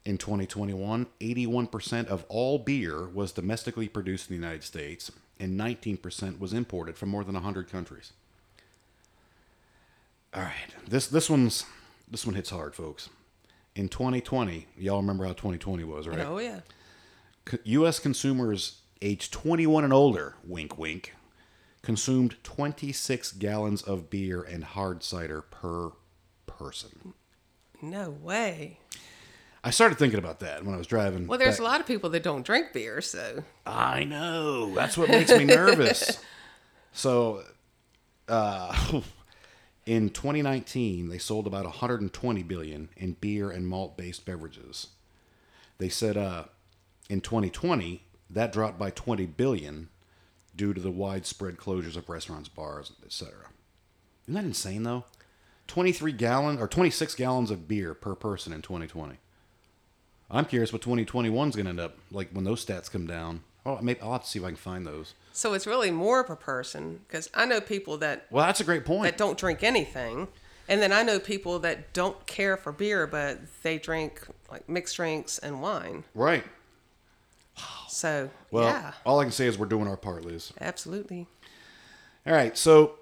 In 0.04 0.18
2021, 0.18 1.06
81% 1.20 2.06
of 2.08 2.25
all 2.28 2.58
beer 2.58 3.08
was 3.08 3.32
domestically 3.32 3.88
produced 3.88 4.28
in 4.30 4.37
the 4.37 4.42
United 4.42 4.62
States, 4.62 5.11
and 5.40 5.58
19% 5.58 6.38
was 6.38 6.52
imported 6.52 6.99
from 6.99 7.08
more 7.08 7.25
than 7.25 7.34
100 7.34 7.70
countries. 7.70 8.12
All 10.34 10.42
right, 10.42 10.75
this 10.87 11.06
this 11.06 11.30
one's 11.30 11.64
this 12.11 12.26
one 12.26 12.34
hits 12.34 12.50
hard, 12.50 12.75
folks. 12.75 13.08
In 13.76 13.88
2020, 13.88 14.66
y'all 14.76 15.00
remember 15.00 15.25
how 15.25 15.30
2020 15.32 15.84
was, 15.84 16.06
right? 16.08 16.18
Oh 16.20 16.38
yeah. 16.38 16.61
C- 17.49 17.58
U.S. 17.64 17.99
consumers 18.00 18.80
aged 19.00 19.32
21 19.32 19.84
and 19.84 19.92
older, 19.92 20.34
wink 20.44 20.76
wink, 20.76 21.14
consumed 21.82 22.37
26 22.42 23.32
gallons 23.32 23.82
of 23.82 24.11
beer 24.11 24.42
and 24.42 24.64
hard 24.64 25.02
cider 25.02 25.40
per 25.40 25.92
person. 26.46 27.14
No 27.80 28.11
way. 28.11 28.80
I 29.66 29.71
started 29.71 29.97
thinking 29.99 30.18
about 30.18 30.40
that 30.40 30.62
when 30.62 30.75
I 30.75 30.78
was 30.78 30.87
driving. 30.87 31.26
Well, 31.26 31.38
there's 31.38 31.56
back- 31.56 31.61
a 31.61 31.71
lot 31.71 31.80
of 31.80 31.87
people 31.87 32.11
that 32.11 32.23
don't 32.23 32.44
drink 32.44 32.75
beer, 32.75 33.00
so 33.00 33.42
I 33.64 34.04
know. 34.04 34.75
That's 34.75 34.99
what 34.99 35.09
makes 35.09 35.30
me 35.30 35.44
nervous. 35.44 36.23
So, 36.92 37.42
uh, 38.28 39.00
in 39.87 40.11
2019, 40.11 41.09
they 41.09 41.16
sold 41.16 41.47
about 41.47 41.64
120 41.64 42.42
billion 42.42 42.90
in 42.97 43.12
beer 43.14 43.50
and 43.50 43.66
malt-based 43.66 44.26
beverages. 44.26 44.88
They 45.78 45.88
said 45.88 46.18
uh, 46.18 46.44
in 47.09 47.23
2020 47.23 48.02
that 48.28 48.52
dropped 48.52 48.78
by 48.78 48.90
20 48.90 49.25
billion 49.26 49.88
due 50.54 50.75
to 50.75 50.80
the 50.80 50.90
widespread 50.90 51.56
closures 51.56 51.97
of 51.97 52.11
restaurants, 52.11 52.50
bars, 52.50 52.92
etc. 53.04 53.33
Isn't 54.25 54.35
that 54.35 54.44
insane 54.44 54.83
though? 54.83 55.04
23 55.68 56.12
gallon 56.12 56.59
or 56.59 56.68
26 56.68 57.14
gallons 57.14 57.50
of 57.50 57.66
beer 57.66 57.94
per 57.94 58.14
person 58.14 58.52
in 58.52 58.61
2020. 58.61 59.16
I'm 60.31 60.45
curious 60.47 60.73
what 60.73 60.83
2021 60.83 61.49
is 61.50 61.54
going 61.57 61.66
to 61.66 61.71
end 61.71 61.81
up 61.81 61.97
like 62.11 62.31
when 62.33 62.45
those 62.45 62.64
stats 62.64 62.90
come 62.90 63.07
down. 63.07 63.43
Oh, 63.66 63.78
maybe 63.81 64.00
I'll 64.00 64.12
have 64.12 64.25
to 64.25 64.28
see 64.28 64.38
if 64.38 64.45
I 64.45 64.49
can 64.49 64.57
find 64.57 64.87
those. 64.87 65.14
so 65.33 65.54
it's 65.54 65.66
really 65.66 65.90
more 65.90 66.23
per 66.25 66.37
person 66.37 67.00
because 67.07 67.31
I 67.35 67.47
know 67.47 67.61
people 67.61 67.97
that 67.99 68.26
Well, 68.31 68.45
that's 68.45 68.61
a 68.61 68.64
great 68.64 68.85
point. 68.85 69.04
that 69.04 69.16
don't 69.16 69.38
drink 69.38 69.62
anything, 69.62 70.28
and 70.69 70.82
then 70.82 70.93
I 70.93 71.02
know 71.02 71.19
people 71.19 71.58
that 71.60 71.93
don't 71.95 72.26
care 72.26 72.56
for 72.58 72.73
beer, 72.73 73.06
but 73.06 73.39
they 73.63 73.78
drink 73.78 74.26
like 74.50 74.69
mixed 74.69 74.97
drinks 74.97 75.39
and 75.39 75.63
wine. 75.63 76.04
right. 76.15 76.45
So 77.89 78.28
Well, 78.50 78.65
yeah, 78.65 78.93
all 79.06 79.21
I 79.21 79.25
can 79.25 79.32
say 79.32 79.47
is 79.47 79.56
we're 79.56 79.67
doing 79.67 79.87
our 79.87 79.97
part, 79.97 80.25
Liz. 80.25 80.52
absolutely. 80.60 81.26
All 82.26 82.32
right, 82.32 82.56
so 82.58 82.97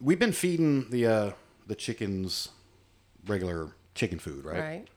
we've 0.00 0.18
been 0.18 0.32
feeding 0.32 0.88
the 0.90 1.06
uh, 1.06 1.30
the 1.66 1.74
chickens 1.74 2.48
regular 3.26 3.72
chicken 3.94 4.18
food, 4.18 4.44
right? 4.44 4.58
Right. 4.60 4.88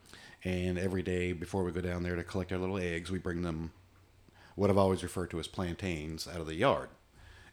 And 0.46 0.78
every 0.78 1.02
day 1.02 1.34
before 1.34 1.64
we 1.64 1.72
go 1.72 1.82
down 1.82 2.04
there 2.04 2.16
to 2.16 2.24
collect 2.24 2.54
our 2.54 2.60
little 2.60 2.78
eggs, 2.78 3.10
we 3.10 3.18
bring 3.18 3.42
them 3.42 3.72
what 4.56 4.70
I've 4.70 4.78
always 4.78 5.02
referred 5.02 5.32
to 5.32 5.40
as 5.40 5.48
plantains 5.48 6.28
out 6.28 6.40
of 6.40 6.46
the 6.46 6.54
yard. 6.54 6.90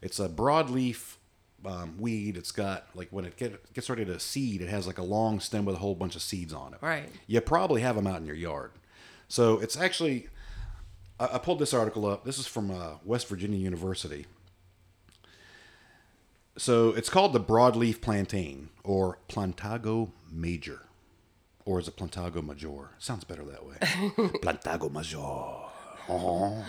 It's 0.03 0.21
a 0.21 0.29
broadleaf 0.29 1.17
um, 1.65 1.97
weed. 1.99 2.37
It's 2.37 2.53
got 2.53 2.87
like 2.95 3.09
when 3.11 3.25
it 3.25 3.37
get, 3.37 3.73
gets 3.73 3.89
ready 3.89 4.05
to 4.05 4.21
seed, 4.21 4.61
it 4.61 4.69
has 4.69 4.87
like 4.87 4.99
a 4.99 5.03
long 5.03 5.41
stem 5.41 5.65
with 5.65 5.77
a 5.77 5.79
whole 5.79 5.95
bunch 5.95 6.17
of 6.17 6.23
seeds 6.23 6.53
on 6.53 6.75
it. 6.75 6.81
Right. 6.83 7.09
You 7.27 7.41
probably 7.41 7.81
have 7.81 7.97
them 7.97 8.07
out 8.07 8.21
in 8.21 8.27
your 8.27 8.37
yard. 8.37 8.73
So 9.27 9.59
it's 9.59 9.77
actually. 9.77 10.29
I, 11.19 11.31
I 11.35 11.39
pulled 11.39 11.61
this 11.61 11.73
article 11.73 12.05
up. 12.05 12.25
This 12.25 12.39
is 12.39 12.47
from 12.47 12.71
uh, 12.71 12.95
West 13.05 13.27
Virginia 13.29 13.59
University. 13.59 14.27
So 16.59 16.91
it's 16.91 17.09
called 17.09 17.33
the 17.33 17.41
broadleaf 17.41 18.03
plantain 18.03 18.69
or 18.85 19.19
Plantago 19.31 20.11
major. 20.31 20.83
Or 21.65 21.79
is 21.79 21.87
it 21.89 21.97
Plantago 21.97 22.43
major? 22.47 22.91
Sounds 22.99 23.25
better 23.25 23.45
that 23.45 23.65
way. 23.65 23.77
Plantago 24.43 24.91
major. 24.93 25.19
Oh. 26.09 26.65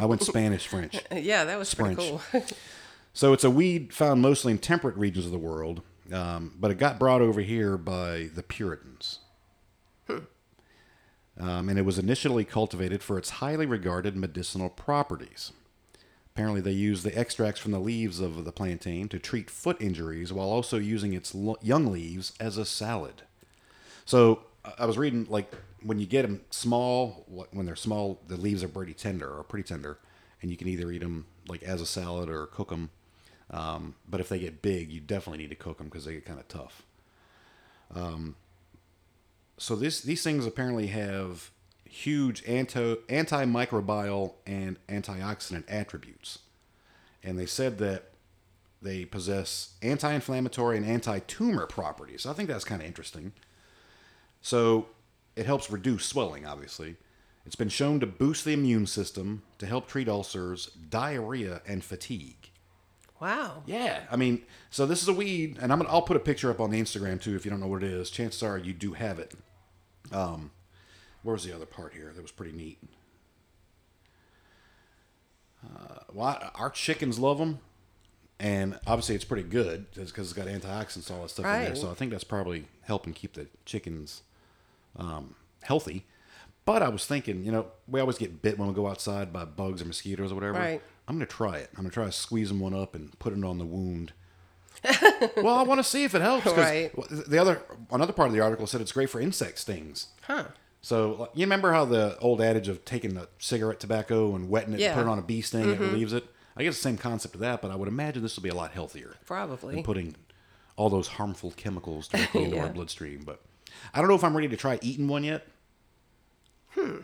I 0.00 0.06
went 0.06 0.22
Spanish 0.22 0.66
French. 0.66 1.00
Yeah, 1.12 1.44
that 1.44 1.58
was 1.58 1.74
pretty 1.74 1.94
French. 1.96 2.22
cool. 2.30 2.42
So 3.12 3.32
it's 3.32 3.44
a 3.44 3.50
weed 3.50 3.94
found 3.94 4.20
mostly 4.20 4.52
in 4.52 4.58
temperate 4.58 4.94
regions 4.96 5.24
of 5.24 5.32
the 5.32 5.38
world, 5.38 5.80
um, 6.12 6.52
but 6.60 6.70
it 6.70 6.74
got 6.76 6.98
brought 6.98 7.22
over 7.22 7.40
here 7.40 7.78
by 7.78 8.28
the 8.34 8.42
Puritans. 8.42 9.20
Um, 11.38 11.68
and 11.68 11.78
it 11.78 11.86
was 11.86 11.98
initially 11.98 12.44
cultivated 12.44 13.02
for 13.02 13.18
its 13.18 13.30
highly 13.30 13.66
regarded 13.66 14.16
medicinal 14.16 14.68
properties. 14.70 15.52
Apparently, 16.34 16.60
they 16.60 16.72
used 16.72 17.04
the 17.04 17.18
extracts 17.18 17.60
from 17.60 17.72
the 17.72 17.78
leaves 17.78 18.20
of 18.20 18.44
the 18.44 18.52
plantain 18.52 19.08
to 19.08 19.18
treat 19.18 19.48
foot 19.50 19.80
injuries 19.80 20.32
while 20.32 20.48
also 20.48 20.76
using 20.78 21.12
its 21.14 21.34
lo- 21.34 21.56
young 21.62 21.86
leaves 21.90 22.32
as 22.38 22.56
a 22.58 22.64
salad. 22.66 23.22
So 24.06 24.44
I- 24.64 24.86
was 24.86 24.96
reading 24.96 25.26
like 25.28 25.52
when 25.82 25.98
you 25.98 26.06
get 26.06 26.22
them 26.22 26.40
small, 26.50 27.24
when 27.52 27.66
they're 27.66 27.76
small, 27.76 28.20
the 28.26 28.36
leaves 28.36 28.64
are 28.64 28.68
pretty 28.68 28.94
tender 28.94 29.28
or 29.28 29.44
pretty 29.44 29.68
tender, 29.68 29.98
and 30.40 30.50
you 30.50 30.56
can 30.56 30.68
either 30.68 30.90
eat 30.90 31.00
them 31.00 31.26
like 31.48 31.62
as 31.62 31.80
a 31.80 31.86
salad 31.86 32.28
or 32.30 32.46
cook 32.46 32.70
them. 32.70 32.90
Um, 33.50 33.94
but 34.08 34.20
if 34.20 34.28
they 34.28 34.38
get 34.38 34.62
big, 34.62 34.90
you 34.90 35.00
definitely 35.00 35.38
need 35.38 35.50
to 35.50 35.56
cook 35.56 35.78
them 35.78 35.86
because 35.88 36.04
they 36.04 36.14
get 36.14 36.24
kind 36.24 36.40
of 36.40 36.48
tough. 36.48 36.82
Um, 37.94 38.34
so 39.58 39.76
this 39.76 40.00
these 40.00 40.22
things 40.22 40.46
apparently 40.46 40.88
have 40.88 41.50
huge 41.84 42.42
anti 42.46 42.94
antimicrobial 43.08 44.34
and 44.46 44.78
antioxidant 44.88 45.64
attributes, 45.68 46.40
and 47.22 47.38
they 47.38 47.46
said 47.46 47.78
that 47.78 48.10
they 48.82 49.04
possess 49.04 49.74
anti-inflammatory 49.82 50.76
and 50.76 50.86
anti-tumor 50.86 51.66
properties. 51.66 52.26
I 52.26 52.34
think 52.34 52.48
that's 52.48 52.64
kind 52.64 52.82
of 52.82 52.86
interesting. 52.86 53.32
So 54.40 54.86
it 55.34 55.46
helps 55.46 55.70
reduce 55.70 56.04
swelling, 56.06 56.46
obviously. 56.46 56.96
It's 57.44 57.56
been 57.56 57.68
shown 57.68 58.00
to 58.00 58.06
boost 58.06 58.44
the 58.44 58.52
immune 58.52 58.86
system, 58.86 59.42
to 59.58 59.66
help 59.66 59.86
treat 59.86 60.08
ulcers, 60.08 60.66
diarrhea, 60.66 61.62
and 61.66 61.84
fatigue. 61.84 62.50
Wow. 63.20 63.62
Yeah, 63.66 64.00
I 64.10 64.16
mean, 64.16 64.42
so 64.68 64.84
this 64.84 65.00
is 65.02 65.08
a 65.08 65.12
weed, 65.12 65.58
and 65.60 65.72
I'm 65.72 65.78
gonna 65.78 65.90
I'll 65.90 66.02
put 66.02 66.16
a 66.16 66.20
picture 66.20 66.50
up 66.50 66.60
on 66.60 66.70
the 66.70 66.80
Instagram 66.80 67.20
too. 67.20 67.34
If 67.36 67.44
you 67.44 67.50
don't 67.50 67.60
know 67.60 67.66
what 67.68 67.82
it 67.82 67.90
is, 67.90 68.10
chances 68.10 68.42
are 68.42 68.58
you 68.58 68.72
do 68.74 68.92
have 68.92 69.18
it. 69.18 69.34
Um, 70.12 70.50
where's 71.22 71.44
the 71.44 71.54
other 71.54 71.66
part 71.66 71.94
here? 71.94 72.12
That 72.14 72.20
was 72.20 72.30
pretty 72.32 72.52
neat. 72.52 72.78
Uh, 75.64 76.00
well, 76.12 76.26
I- 76.28 76.50
our 76.54 76.70
chickens 76.70 77.18
love 77.18 77.38
them, 77.38 77.60
and 78.38 78.78
obviously 78.86 79.14
it's 79.14 79.24
pretty 79.24 79.48
good 79.48 79.86
because 79.94 80.30
it's 80.30 80.32
got 80.32 80.46
antioxidants, 80.46 81.10
all 81.10 81.22
that 81.22 81.30
stuff 81.30 81.46
in 81.46 81.52
there. 81.64 81.74
So 81.76 81.90
I 81.90 81.94
think 81.94 82.10
that's 82.10 82.24
probably 82.24 82.66
helping 82.82 83.12
keep 83.12 83.32
the 83.34 83.46
chickens 83.64 84.22
um, 84.98 85.34
healthy. 85.62 86.04
But 86.64 86.82
I 86.82 86.88
was 86.88 87.06
thinking, 87.06 87.44
you 87.44 87.52
know, 87.52 87.66
we 87.86 88.00
always 88.00 88.18
get 88.18 88.42
bit 88.42 88.58
when 88.58 88.68
we 88.68 88.74
go 88.74 88.88
outside 88.88 89.32
by 89.32 89.44
bugs 89.44 89.80
or 89.80 89.84
mosquitoes 89.84 90.32
or 90.32 90.34
whatever. 90.34 90.58
Right. 90.58 90.82
I'm 91.08 91.14
gonna 91.14 91.26
try 91.26 91.58
it. 91.58 91.70
I'm 91.76 91.84
gonna 91.84 91.90
try 91.90 92.10
squeezing 92.10 92.58
one 92.58 92.74
up 92.74 92.94
and 92.94 93.16
put 93.20 93.32
it 93.32 93.44
on 93.44 93.58
the 93.58 93.64
wound. 93.64 94.12
well, 95.36 95.54
I 95.54 95.62
want 95.62 95.78
to 95.78 95.84
see 95.84 96.04
if 96.04 96.14
it 96.14 96.22
helps. 96.22 96.46
Right. 96.46 96.92
The 97.28 97.38
other 97.38 97.62
another 97.90 98.12
part 98.12 98.28
of 98.28 98.34
the 98.34 98.40
article 98.40 98.66
said 98.66 98.80
it's 98.80 98.92
great 98.92 99.08
for 99.08 99.20
insect 99.20 99.58
stings. 99.58 100.08
Huh. 100.22 100.46
So 100.82 101.30
you 101.34 101.46
remember 101.46 101.72
how 101.72 101.84
the 101.84 102.18
old 102.18 102.40
adage 102.40 102.68
of 102.68 102.84
taking 102.84 103.14
the 103.14 103.28
cigarette 103.38 103.80
tobacco 103.80 104.34
and 104.34 104.48
wetting 104.48 104.74
it, 104.74 104.80
Yeah. 104.80 104.88
and 104.88 104.96
put 104.96 105.02
it 105.02 105.10
on 105.10 105.18
a 105.18 105.22
bee 105.22 105.40
sting, 105.40 105.70
it 105.70 105.80
relieves 105.80 106.12
it. 106.12 106.24
I 106.56 106.62
guess 106.64 106.74
the 106.76 106.80
same 106.82 106.96
concept 106.96 107.34
of 107.34 107.40
that, 107.42 107.60
but 107.60 107.70
I 107.70 107.76
would 107.76 107.88
imagine 107.88 108.22
this 108.22 108.36
will 108.36 108.42
be 108.42 108.48
a 108.48 108.54
lot 108.54 108.72
healthier 108.72 109.14
Probably. 109.26 109.74
than 109.74 109.84
putting 109.84 110.14
all 110.76 110.88
those 110.88 111.06
harmful 111.08 111.52
chemicals 111.56 112.08
directly 112.08 112.44
into 112.44 112.58
our 112.58 112.68
bloodstream. 112.72 113.22
But 113.24 113.40
I 113.92 113.98
don't 114.00 114.08
know 114.08 114.14
if 114.14 114.24
I'm 114.24 114.34
ready 114.34 114.48
to 114.48 114.56
try 114.56 114.78
eating 114.82 115.08
one 115.08 115.24
yet. 115.24 115.46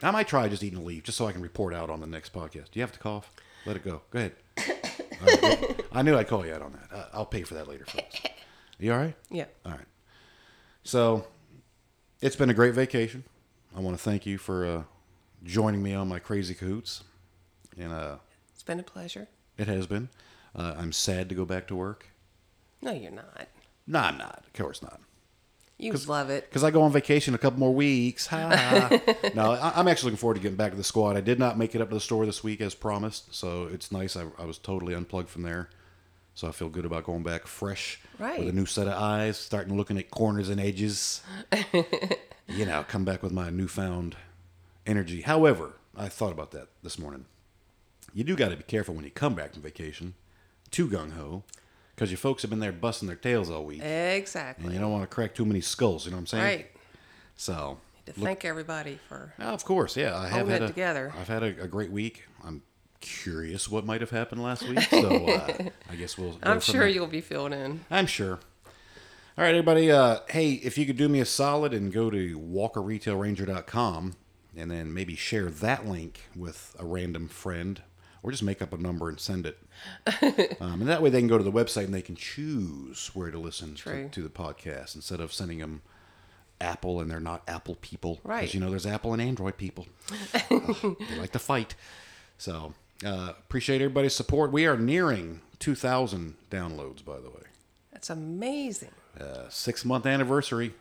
I 0.02 0.10
might 0.10 0.28
try 0.28 0.48
just 0.48 0.62
eating 0.62 0.78
a 0.78 0.82
leaf 0.82 1.04
just 1.04 1.16
so 1.16 1.26
I 1.26 1.32
can 1.32 1.40
report 1.40 1.72
out 1.74 1.88
on 1.88 2.00
the 2.00 2.06
next 2.06 2.32
podcast. 2.34 2.70
Do 2.70 2.78
you 2.78 2.82
have 2.82 2.92
to 2.92 2.98
cough? 2.98 3.30
Let 3.64 3.76
it 3.76 3.84
go. 3.84 4.02
Go 4.10 4.18
ahead. 4.18 4.32
Right, 5.24 5.40
well, 5.40 5.76
I 5.92 6.02
knew 6.02 6.16
I'd 6.16 6.26
call 6.26 6.44
you 6.44 6.52
out 6.52 6.62
on 6.62 6.72
that. 6.72 6.96
Uh, 6.96 7.04
I'll 7.12 7.24
pay 7.26 7.44
for 7.44 7.54
that 7.54 7.68
later, 7.68 7.84
folks. 7.84 8.20
You 8.80 8.92
all 8.92 8.98
right? 8.98 9.14
Yeah. 9.30 9.44
All 9.64 9.70
right. 9.70 9.86
So, 10.82 11.28
it's 12.20 12.34
been 12.34 12.50
a 12.50 12.54
great 12.54 12.74
vacation. 12.74 13.22
I 13.76 13.78
want 13.78 13.96
to 13.96 14.02
thank 14.02 14.26
you 14.26 14.36
for 14.36 14.66
uh, 14.66 14.82
joining 15.44 15.80
me 15.80 15.94
on 15.94 16.08
my 16.08 16.18
crazy 16.18 16.54
cahoots. 16.54 17.04
And 17.78 17.92
uh, 17.92 18.16
It's 18.52 18.64
been 18.64 18.80
a 18.80 18.82
pleasure. 18.82 19.28
It 19.62 19.68
has 19.68 19.86
been. 19.86 20.08
Uh, 20.54 20.74
I'm 20.76 20.92
sad 20.92 21.28
to 21.30 21.34
go 21.34 21.44
back 21.44 21.66
to 21.68 21.76
work. 21.76 22.08
No, 22.82 22.92
you're 22.92 23.10
not. 23.10 23.48
No, 23.86 24.00
I'm 24.00 24.18
not. 24.18 24.44
Of 24.46 24.52
course 24.52 24.82
not. 24.82 25.00
You 25.78 25.92
love 25.92 26.30
it. 26.30 26.48
Because 26.48 26.62
I 26.62 26.70
go 26.70 26.82
on 26.82 26.92
vacation 26.92 27.34
a 27.34 27.38
couple 27.38 27.58
more 27.58 27.74
weeks. 27.74 28.28
Ha, 28.28 28.54
ha. 28.54 29.00
no, 29.34 29.52
I, 29.52 29.72
I'm 29.74 29.88
actually 29.88 30.08
looking 30.10 30.18
forward 30.18 30.34
to 30.34 30.40
getting 30.40 30.56
back 30.56 30.70
to 30.70 30.76
the 30.76 30.84
squad. 30.84 31.16
I 31.16 31.20
did 31.20 31.40
not 31.40 31.58
make 31.58 31.74
it 31.74 31.80
up 31.80 31.88
to 31.88 31.94
the 31.94 32.00
store 32.00 32.24
this 32.24 32.44
week 32.44 32.60
as 32.60 32.74
promised, 32.74 33.34
so 33.34 33.64
it's 33.64 33.90
nice. 33.90 34.16
I, 34.16 34.26
I 34.38 34.44
was 34.44 34.58
totally 34.58 34.94
unplugged 34.94 35.28
from 35.28 35.42
there, 35.42 35.70
so 36.34 36.46
I 36.46 36.52
feel 36.52 36.68
good 36.68 36.84
about 36.84 37.02
going 37.02 37.24
back 37.24 37.48
fresh 37.48 38.00
with 38.18 38.48
a 38.48 38.52
new 38.52 38.66
set 38.66 38.86
of 38.86 38.94
eyes, 38.94 39.36
starting 39.38 39.76
looking 39.76 39.98
at 39.98 40.10
corners 40.12 40.50
and 40.50 40.60
edges. 40.60 41.20
you 42.46 42.64
know, 42.64 42.84
come 42.86 43.04
back 43.04 43.20
with 43.20 43.32
my 43.32 43.50
newfound 43.50 44.14
energy. 44.86 45.22
However, 45.22 45.72
I 45.96 46.08
thought 46.08 46.32
about 46.32 46.52
that 46.52 46.68
this 46.84 46.96
morning. 46.96 47.24
You 48.14 48.24
do 48.24 48.36
got 48.36 48.50
to 48.50 48.56
be 48.56 48.62
careful 48.62 48.94
when 48.94 49.04
you 49.04 49.10
come 49.10 49.34
back 49.34 49.52
from 49.54 49.62
vacation, 49.62 50.14
too 50.70 50.88
gung 50.88 51.12
ho, 51.12 51.44
because 51.94 52.10
your 52.10 52.18
folks 52.18 52.42
have 52.42 52.50
been 52.50 52.60
there 52.60 52.72
busting 52.72 53.06
their 53.08 53.16
tails 53.16 53.48
all 53.50 53.64
week, 53.64 53.82
Exactly. 53.82 54.64
and 54.66 54.74
you 54.74 54.80
don't 54.80 54.92
want 54.92 55.02
to 55.08 55.14
crack 55.14 55.34
too 55.34 55.44
many 55.44 55.60
skulls. 55.60 56.04
You 56.04 56.10
know 56.12 56.16
what 56.18 56.20
I'm 56.22 56.26
saying? 56.26 56.44
Right. 56.44 56.70
So, 57.36 57.78
To 58.06 58.12
look- 58.18 58.24
thank 58.26 58.44
everybody 58.44 58.98
for. 59.08 59.32
Oh, 59.38 59.44
of 59.54 59.64
course, 59.64 59.96
yeah. 59.96 60.16
I 60.18 60.28
have 60.28 60.48
had 60.48 60.62
a, 60.62 60.66
together. 60.66 61.12
I've 61.18 61.28
had 61.28 61.42
a, 61.42 61.62
a 61.62 61.68
great 61.68 61.90
week. 61.90 62.24
I'm 62.44 62.62
curious 63.00 63.68
what 63.68 63.84
might 63.86 64.00
have 64.00 64.10
happened 64.10 64.42
last 64.42 64.62
week, 64.68 64.80
so 64.82 65.26
uh, 65.26 65.54
I 65.90 65.96
guess 65.96 66.16
we'll. 66.18 66.38
I'm 66.42 66.60
sure 66.60 66.80
there. 66.80 66.88
you'll 66.88 67.06
be 67.06 67.20
filled 67.22 67.52
in. 67.52 67.84
I'm 67.90 68.06
sure. 68.06 68.38
All 69.38 69.44
right, 69.44 69.48
everybody. 69.54 69.90
Uh, 69.90 70.18
hey, 70.28 70.52
if 70.52 70.76
you 70.76 70.84
could 70.84 70.98
do 70.98 71.08
me 71.08 71.18
a 71.20 71.24
solid 71.24 71.72
and 71.72 71.90
go 71.92 72.10
to 72.10 72.38
WalkerRetailRanger.com 72.38 74.14
and 74.56 74.70
then 74.70 74.92
maybe 74.92 75.16
share 75.16 75.46
that 75.48 75.86
link 75.86 76.20
with 76.36 76.76
a 76.78 76.84
random 76.84 77.28
friend, 77.28 77.82
or 78.22 78.30
just 78.30 78.42
make 78.42 78.62
up 78.62 78.72
a 78.72 78.76
number 78.76 79.08
and 79.08 79.18
send 79.18 79.46
it. 79.46 79.58
um, 80.60 80.80
and 80.80 80.88
that 80.88 81.02
way 81.02 81.10
they 81.10 81.18
can 81.20 81.28
go 81.28 81.38
to 81.38 81.44
the 81.44 81.52
website 81.52 81.84
and 81.84 81.94
they 81.94 82.02
can 82.02 82.16
choose 82.16 83.10
where 83.14 83.30
to 83.30 83.38
listen 83.38 83.74
to, 83.74 84.08
to 84.08 84.22
the 84.22 84.28
podcast 84.28 84.94
instead 84.94 85.20
of 85.20 85.32
sending 85.32 85.58
them 85.58 85.82
Apple 86.60 87.00
and 87.00 87.10
they're 87.10 87.20
not 87.20 87.42
Apple 87.48 87.74
people. 87.76 88.20
Because 88.22 88.54
you 88.54 88.60
know 88.60 88.70
there's 88.70 88.86
Apple 88.86 89.12
and 89.12 89.20
Android 89.20 89.56
people. 89.56 89.86
Uh, 90.32 90.38
they 91.10 91.18
like 91.18 91.32
to 91.32 91.38
fight. 91.40 91.74
So 92.38 92.74
uh, 93.04 93.32
appreciate 93.38 93.80
everybody's 93.82 94.14
support. 94.14 94.52
We 94.52 94.66
are 94.66 94.76
nearing 94.76 95.40
2,000 95.58 96.36
downloads, 96.50 97.04
by 97.04 97.18
the 97.18 97.30
way 97.30 97.42
That's 97.92 98.10
amazing. 98.10 98.90
uh, 99.20 99.48
six 99.48 99.84
month 99.84 100.06
anniversary. 100.06 100.74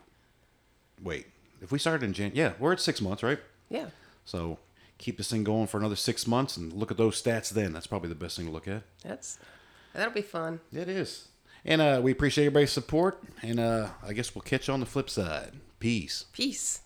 Wait, 1.02 1.26
if 1.60 1.72
we 1.72 1.78
started 1.80 2.04
in 2.04 2.12
Jan, 2.12 2.30
yeah, 2.34 2.52
we're 2.60 2.72
at 2.72 2.80
six 2.80 3.00
months, 3.00 3.22
right? 3.24 3.40
Yeah. 3.68 3.86
So 4.24 4.58
keep 5.02 5.18
this 5.18 5.30
thing 5.30 5.44
going 5.44 5.66
for 5.66 5.78
another 5.78 5.96
six 5.96 6.26
months 6.26 6.56
and 6.56 6.72
look 6.72 6.90
at 6.90 6.96
those 6.96 7.20
stats 7.20 7.50
then. 7.50 7.72
That's 7.72 7.86
probably 7.86 8.08
the 8.08 8.14
best 8.14 8.36
thing 8.36 8.46
to 8.46 8.52
look 8.52 8.68
at. 8.68 8.82
That's 9.02 9.38
that'll 9.94 10.14
be 10.14 10.22
fun. 10.22 10.60
It 10.72 10.88
is. 10.88 11.28
And 11.64 11.80
uh, 11.80 12.00
we 12.02 12.12
appreciate 12.12 12.46
everybody's 12.46 12.72
support. 12.72 13.22
And 13.42 13.60
uh, 13.60 13.88
I 14.02 14.12
guess 14.12 14.34
we'll 14.34 14.42
catch 14.42 14.68
you 14.68 14.74
on 14.74 14.80
the 14.80 14.86
flip 14.86 15.08
side. 15.08 15.52
Peace. 15.78 16.26
Peace. 16.32 16.80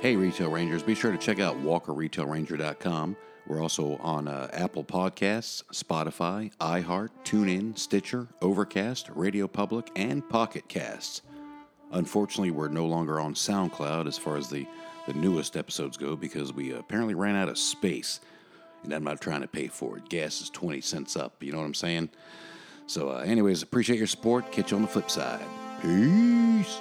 Hey, 0.00 0.14
Retail 0.14 0.50
Rangers, 0.50 0.82
be 0.82 0.94
sure 0.94 1.10
to 1.10 1.18
check 1.18 1.40
out 1.40 1.56
WalkerRetailRanger.com. 1.62 3.16
We're 3.48 3.62
also 3.62 3.96
on 3.96 4.28
uh, 4.28 4.48
Apple 4.52 4.84
Podcasts, 4.84 5.64
Spotify, 5.72 6.52
iHeart, 6.60 7.08
TuneIn, 7.24 7.76
Stitcher, 7.78 8.28
Overcast, 8.42 9.10
Radio 9.14 9.48
Public, 9.48 9.90
and 9.96 10.28
Pocket 10.28 10.68
Casts. 10.68 11.22
Unfortunately, 11.92 12.50
we're 12.50 12.68
no 12.68 12.86
longer 12.86 13.20
on 13.20 13.34
SoundCloud 13.34 14.06
as 14.06 14.18
far 14.18 14.36
as 14.36 14.48
the, 14.48 14.66
the 15.06 15.14
newest 15.14 15.56
episodes 15.56 15.96
go 15.96 16.16
because 16.16 16.52
we 16.52 16.72
apparently 16.72 17.14
ran 17.14 17.36
out 17.36 17.48
of 17.48 17.58
space. 17.58 18.20
And 18.84 18.92
I'm 18.92 19.04
not 19.04 19.20
trying 19.20 19.40
to 19.40 19.48
pay 19.48 19.68
for 19.68 19.96
it. 19.96 20.08
Gas 20.08 20.40
is 20.40 20.50
20 20.50 20.80
cents 20.80 21.16
up. 21.16 21.42
You 21.42 21.52
know 21.52 21.58
what 21.58 21.64
I'm 21.64 21.74
saying? 21.74 22.10
So, 22.86 23.10
uh, 23.10 23.18
anyways, 23.20 23.62
appreciate 23.62 23.98
your 23.98 24.06
support. 24.06 24.52
Catch 24.52 24.70
you 24.70 24.76
on 24.76 24.82
the 24.82 24.88
flip 24.88 25.10
side. 25.10 25.44
Peace. 25.82 26.80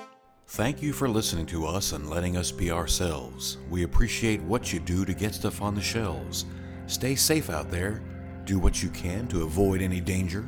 Thank 0.50 0.82
you 0.82 0.94
for 0.94 1.10
listening 1.10 1.46
to 1.48 1.66
us 1.66 1.92
and 1.92 2.10
letting 2.10 2.38
us 2.38 2.52
be 2.52 2.72
ourselves. 2.72 3.58
We 3.70 3.84
appreciate 3.84 4.42
what 4.42 4.72
you 4.72 4.80
do 4.80 5.04
to 5.04 5.14
get 5.14 5.36
stuff 5.36 5.62
on 5.62 5.76
the 5.76 5.82
shelves. 5.82 6.46
Stay 6.86 7.16
safe 7.16 7.50
out 7.50 7.70
there. 7.70 8.02
Do 8.46 8.58
what 8.58 8.82
you 8.82 8.90
can 8.90 9.28
to 9.28 9.44
avoid 9.44 9.82
any 9.82 10.00
danger. 10.00 10.46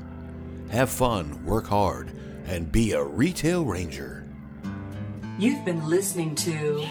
Have 0.69 0.89
fun, 0.89 1.43
work 1.45 1.67
hard, 1.67 2.13
and 2.45 2.71
be 2.71 2.93
a 2.93 3.03
retail 3.03 3.65
ranger. 3.65 4.18
You've 5.39 5.63
been 5.63 5.87
listening 5.87 6.35
to 6.35 6.85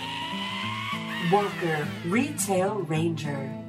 Walker 1.30 1.86
Retail 2.06 2.76
Ranger. 2.76 3.67